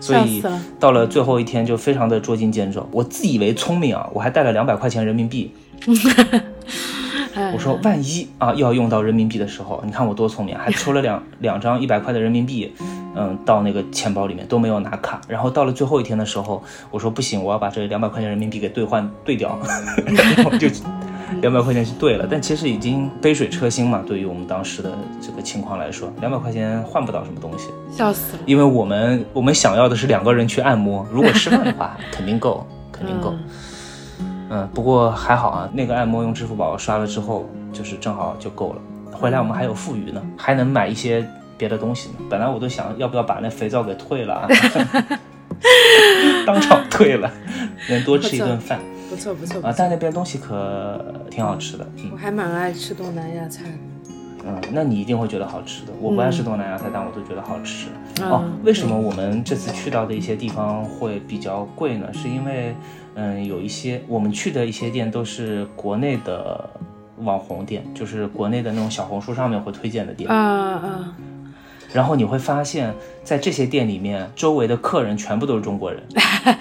[0.00, 0.42] 所以
[0.80, 2.86] 到了最后一天就非常的捉襟见肘。
[2.90, 5.52] 我自以为聪明啊，我还带了两百块钱人民币。
[7.52, 12.72] 我说万一啊要用到人民币的时候，你看我多聪明，还抽了两 两张一百块的人民币，
[13.14, 15.20] 嗯，到那个钱包里面都没有拿卡。
[15.28, 19.58] 然后到了最后一天的时候，我说不行，我要把这两百块钱人民币给兑换兑掉，
[20.06, 20.68] 然后就。
[21.42, 24.00] 两百块钱是兑了，但其实已经杯水车薪嘛。
[24.06, 28.42] 对于我们当时的这个情况来说，两百块钱换不到什么东西，笑死了。
[28.46, 33.30] 因为我们我们想要的是两个人去按摩，如果吃饭的话肯定够，肯定够。
[33.32, 33.38] 嗯，
[34.72, 38.78] 不过还好啊，那个按摩用支付宝刷了之后，就是正好就够了。
[39.12, 41.26] 回来我们还有富余呢，还能买一些
[41.56, 42.14] 别的东西呢。
[42.28, 44.48] 本来我都想要不要把那肥皂给退了啊，
[46.46, 47.30] 当场退了，
[47.88, 48.78] 能多吃一顿饭。
[49.08, 51.86] 不错不错啊，但那边东西可挺好吃的。
[52.12, 53.70] 我还蛮爱吃东南亚菜的。
[54.48, 55.92] 嗯，那你一定会觉得好吃的。
[56.00, 57.86] 我不爱吃东南亚菜，但我都觉得好吃。
[58.22, 62.06] 哦，为什么我们这次去到的一些地方会比较贵呢？
[62.12, 62.74] 是因为，
[63.16, 66.68] 嗯，有一些我们去的一些店都是国内的
[67.20, 70.30] 网红店，就是国内的那种小红书上面会推荐的店。
[70.30, 71.16] 啊啊。
[71.94, 72.92] 然后你会发现，
[73.24, 76.02] 在这些店里面，周围的客人全部都是中国人。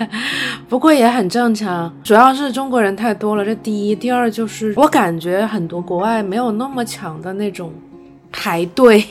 [0.70, 3.44] 不过也很正常，主要是中国人太多了。
[3.44, 7.74] 这第一，第二就是我感觉很多国外没有那么强的那种。
[8.38, 9.02] 排队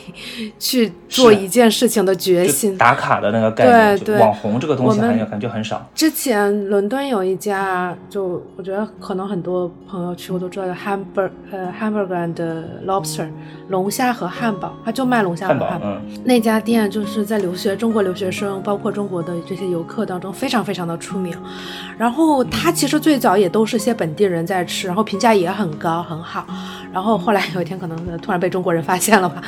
[0.59, 5.83] 去做一件事情的决心，打卡的那个概念，对对，网红这个东西感觉感觉很少。
[5.95, 13.27] 之前伦敦有一家，就我觉得可能很多朋友去过都知道的 Hamburg 呃 Hamburger and Lobster
[13.69, 15.97] 龙虾和汉堡，他就卖龙虾和汉堡。
[16.23, 21.35] 那家店就是在留学中国留学生，包括中国的这些游客当中非常非常的出名。
[21.97, 26.45] 然后他其实最早也都是些本地人在吃，然后评价也很高很好。
[26.95, 29.19] 然后后来有一天可能突然被中国人发现。
[29.21, 29.41] 了吧，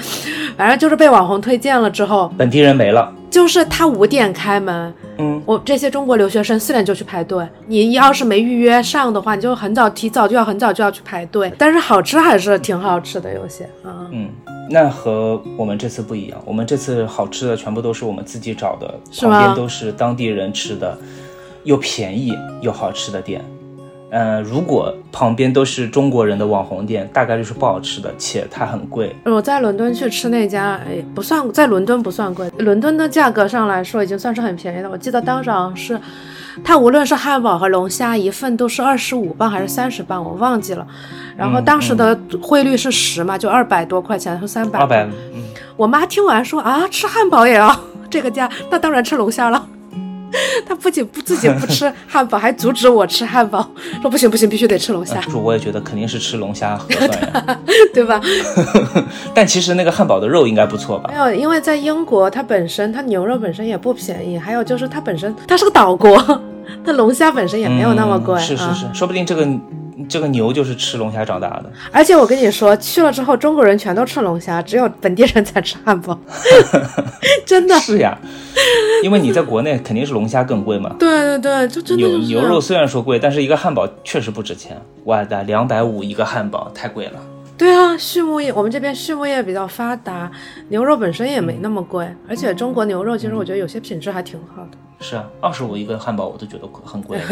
[0.57, 3.13] 反正就是被网红推荐了之后，本地人没了。
[3.29, 7.47] 就是他五点开门，嗯，我这些中国留学生四点就去排队。
[7.67, 11.49] 你要是没预约上的话，你就很早提早就要很早就要去排队。
[11.57, 14.07] 但是好吃还是挺好吃的，有些啊。
[14.11, 14.29] 嗯，
[14.69, 20.97] 那和我们这次不一样，我们这次好吃的全部都是我们自己找的，旁边都是当地人吃的，
[21.63, 23.41] 又便宜又好吃的店。
[24.09, 29.13] 呃，如果旁边都是中国人的网红店，大概率是不好吃的，且它很贵。
[29.25, 34.89] 我在伦敦去吃那家，哎，不算在伦敦不算贵，伦敦的价格上来说已经算是很便宜的。
[34.89, 35.99] 我记得当时是，
[36.63, 40.87] 它无论是汉堡和龙虾一份都是二十五磅还是三十磅，我忘记了。
[41.35, 44.79] 然后当时的汇率是十嘛，就二百多块钱，是三百。
[44.79, 45.05] 二百。
[45.75, 47.77] 我妈听完说啊，吃汉堡也要
[48.09, 49.67] 这个价，那当然吃龙虾了。
[50.67, 53.69] 他不仅不自己不吃汉堡，还阻止我吃汉堡，
[54.01, 57.59] 说不行不行，必须得吃龙虾，我也觉得肯定是吃龙虾合算呀。
[57.93, 58.21] 对吧？
[59.33, 61.17] 但其实那个汉堡的肉应该不错吧没？
[61.17, 66.17] 有，因为在英国，它本身它牛肉本身也不便宜，还有就是它本身它是个岛国，
[66.85, 68.35] 它龙虾本身也没有那么贵。
[68.35, 69.47] 嗯是是啊是，说不定这个
[70.07, 71.71] 这个牛就是吃龙虾长大的。
[71.91, 76.17] 而且我跟你说，去了之后，中国人全都吃龙虾，只有本地人才吃汉堡，
[77.45, 77.75] 真的。
[77.79, 78.17] 是呀，
[79.03, 80.95] 因为你在国内肯定是龙虾更贵嘛。
[80.99, 84.79] 对对对，就真的就是牛牛肉虽然说贵，但是一个汉堡确实不值钱。
[85.05, 87.19] 哇的，两百五一个汉堡太贵了。
[87.57, 90.31] 对啊，畜牧业我们这边畜牧业比较发达，
[90.69, 94.77] 牛肉本身也没那么贵，而且中国牛肉其实我觉得有些品质还挺好的。
[94.99, 97.25] 是啊，二十五一个汉堡我都觉得很贵了。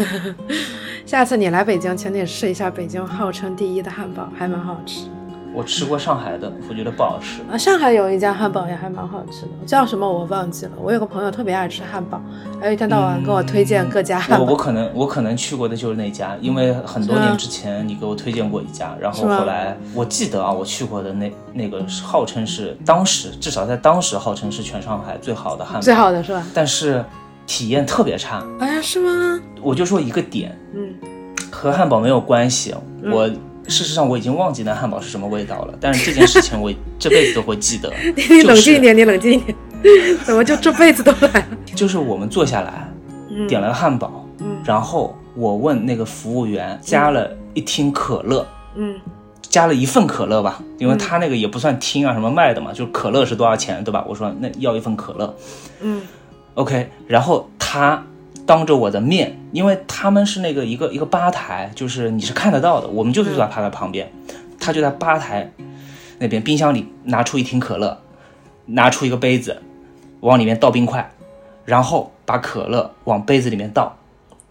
[1.04, 5.06] 下次你来北京，请你试一下北京号称第一的汉堡，还蛮好吃。
[5.52, 7.40] 我吃过上海的，我觉得不好吃。
[7.50, 10.72] 啊，上海有一家汉堡也还蛮好吃的，叫什么我忘记了。
[10.76, 12.20] 我有个朋友特别爱吃汉堡，
[12.60, 14.44] 还有一天到晚跟我推荐各家汉堡。
[14.44, 26.46] 我我可能我可能去过的就是那家，因为很多年之前你给我推荐过一家，然后后来我记得啊，我去过的那那个号称是当时至少在当时号称是全上海最好的汉堡，最好的是吧？
[26.52, 27.02] 但是
[27.46, 28.44] 体验特别差。
[28.58, 29.40] 哎，是吗？
[29.62, 30.94] 我就说一个点，嗯，
[31.50, 32.74] 和汉堡没有关系。
[33.02, 33.28] 嗯我
[33.68, 37.92] 事实上我已经忘记那汉堡是什么味道了，但是这件事情我这辈子都会记得。
[38.14, 39.56] 你冷静一点，你冷静一点。
[40.24, 41.46] 怎么就这辈子都来了？
[41.74, 42.88] 就是我们坐下来，
[43.28, 48.46] 嗯点了个汉堡，嗯然后我问那个服务员加了一听可乐。
[48.76, 48.94] 嗯
[49.42, 54.04] 加了一份可乐吧，因为他那个也不算听啊什么卖的嘛，就是可乐是多少钱，对吧？
[54.06, 55.34] 我说那要一份可乐
[55.80, 56.02] 嗯
[56.56, 58.04] ，OK，然后他
[58.44, 64.10] 当着我的面，因为他们是那个一个一个吧台，就是你是看得到的，我们就是坐在他的旁边，
[64.58, 65.52] 他就在吧台
[66.18, 67.98] 那边冰箱里拿出一瓶可乐，
[68.66, 69.62] 拿出一个杯子，
[70.20, 71.10] 往里面倒冰块，
[71.64, 73.96] 然后把可乐往杯子里面倒，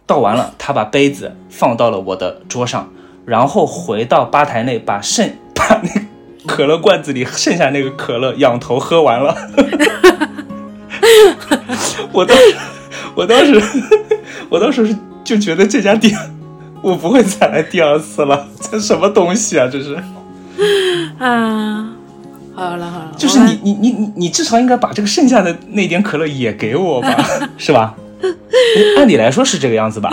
[0.06, 2.88] 倒完了，他把杯子放到了我的桌上，
[3.24, 6.06] 然后回到吧台内把剩把那个
[6.46, 9.34] 可乐罐子里剩下那个可乐仰头喝完了。
[12.12, 12.56] 我当时，
[13.14, 13.62] 我当时，
[14.48, 16.16] 我当时是就觉得这家店
[16.82, 19.68] 我不会再来第二次了，这什么东西啊？
[19.70, 19.94] 这是，
[21.18, 21.92] 啊，
[22.54, 27.16] 好了好了，就是你你你你你至少应该把这个剩下的那点可乐也给我吧，
[27.58, 27.94] 是吧？
[28.96, 30.10] 按理来说是这个样子吧，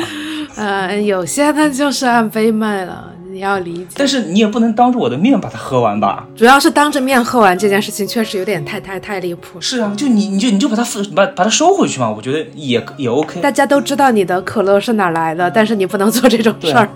[0.56, 3.88] 呃，有些它就是按杯卖了，你要理解。
[3.96, 6.28] 但是你也不能当着我的面把它喝完吧？
[6.36, 9.60] 主要是当着面喝完这件事情，确实有点太太太离谱。
[9.60, 13.42] 是啊，就你你就你就把它把把它收回去嘛，我觉得也也 OK。
[13.42, 16.88] 大家都知道你的可乐是哪来的，但是你不能做这种事儿。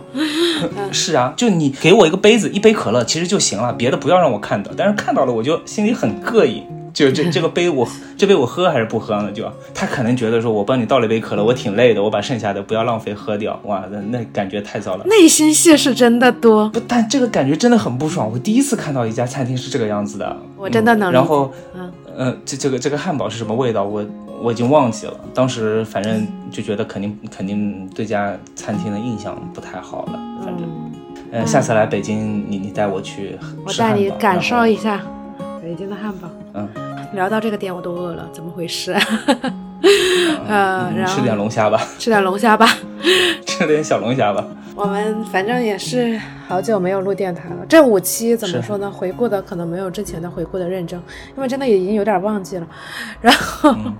[0.91, 4.71] 是啊，就你给我一个杯子，一杯可乐其实就行了，别的不要让我看到。
[4.77, 6.63] 但是看到了，我就心里很膈应。
[6.97, 7.87] 就这这个杯我
[8.17, 9.31] 这杯我喝还是不喝呢？
[9.31, 13.59] 就他可能觉得说我帮你倒了一杯可乐，我挺累的，我把剩下的不要浪费喝掉。
[13.65, 15.05] 哇，那那感觉太糟了。
[15.05, 18.27] 内心戏是真的多，不，但这个感觉真的很不爽。
[18.31, 23.83] 我第一次看到一家餐厅是这个样子的，我真的能然后，嗯呃，这这个这个汉堡是什么味道？
[23.83, 24.03] 我
[24.41, 25.13] 我已经忘记了。
[25.35, 30.13] 当时反正就觉得肯定肯定对家餐厅的印象不太好了。
[30.43, 30.67] 反正，
[31.31, 34.99] 嗯，呃，下次来北京，你你带我去我带吃汉堡你感受一下
[35.61, 36.27] 北京的汉堡。
[36.59, 36.67] 嗯，
[37.13, 38.93] 聊到这个点我都饿了，怎么回事？
[38.93, 38.99] 后
[40.47, 42.67] 呃，然后嗯吃点龙虾吧， 吃点龙虾吧。
[43.45, 44.45] 吃点小龙虾吧。
[44.75, 48.91] 我们反正也是好久没有录电台了，这五期怎么说呢？
[48.91, 50.99] 回顾的可能没有之前的回顾的认真，
[51.35, 52.67] 因为真的已经有点忘记了。
[53.21, 53.95] 然后、嗯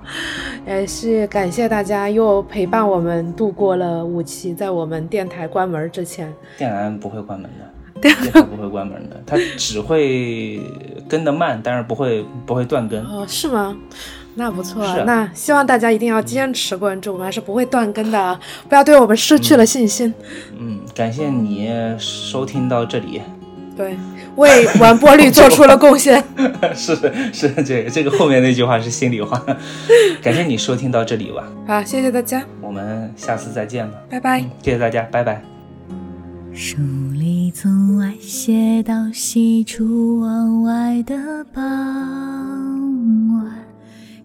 [0.68, 7.66] 也是感谢大家又陪伴我们度过了五期，在我们电台关门之前，电台不会关门的，
[8.02, 10.62] 电台不会关门的，它只会
[11.08, 13.04] 更得慢，但是不会不会断更。
[13.04, 13.76] 哦，是吗？
[14.40, 18.40] 那不错，啊那希望大家一定要坚持关注，我们还是不会断更的啊！
[18.70, 20.14] 不要对我们失去了信心。
[20.60, 23.20] 嗯，感谢你收听到这里。
[23.76, 23.98] 对，
[24.36, 26.24] 为完播率做出了贡献。
[26.76, 26.96] 是
[27.34, 29.44] 是，这个这个后面那句话是心里话。
[30.22, 33.98] 感谢你收听到这里吧，好，谢谢大家，我们下次再见吧。
[34.08, 34.42] 拜拜。
[34.62, 35.57] 谢谢大家，拜拜。
[36.60, 36.82] 书
[37.14, 41.64] 里从爱写到喜出望外的傍
[43.36, 43.46] 晚，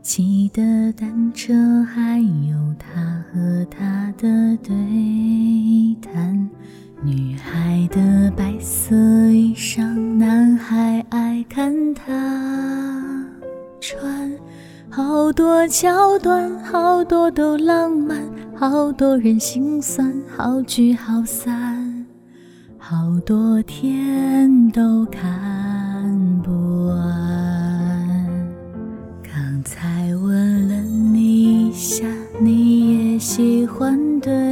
[0.01, 1.53] 骑的单车，
[1.85, 2.19] 还
[2.49, 4.75] 有他和她的对
[6.01, 6.49] 谈。
[7.05, 8.97] 女孩的白色
[9.31, 9.83] 衣裳，
[10.17, 12.03] 男孩爱看她
[13.79, 14.33] 穿。
[14.89, 18.19] 好多桥段，好多都浪漫，
[18.55, 21.82] 好多人心酸，好聚好散，
[22.93, 26.99] 好多天都看不完。
[29.23, 32.05] 刚才吻了你一下
[32.39, 34.52] 你也喜欢对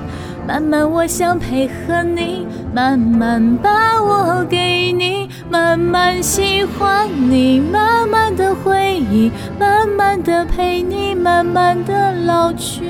[0.47, 12.85] 慢慢我想配合你，慢慢把我给你，慢慢喜欢你，慢慢的回忆，慢慢的陪你，慢慢的老去。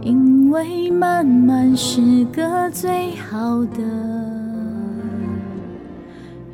[0.00, 3.78] 因为慢慢是个最好的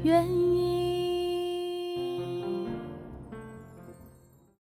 [0.03, 0.38] 原因。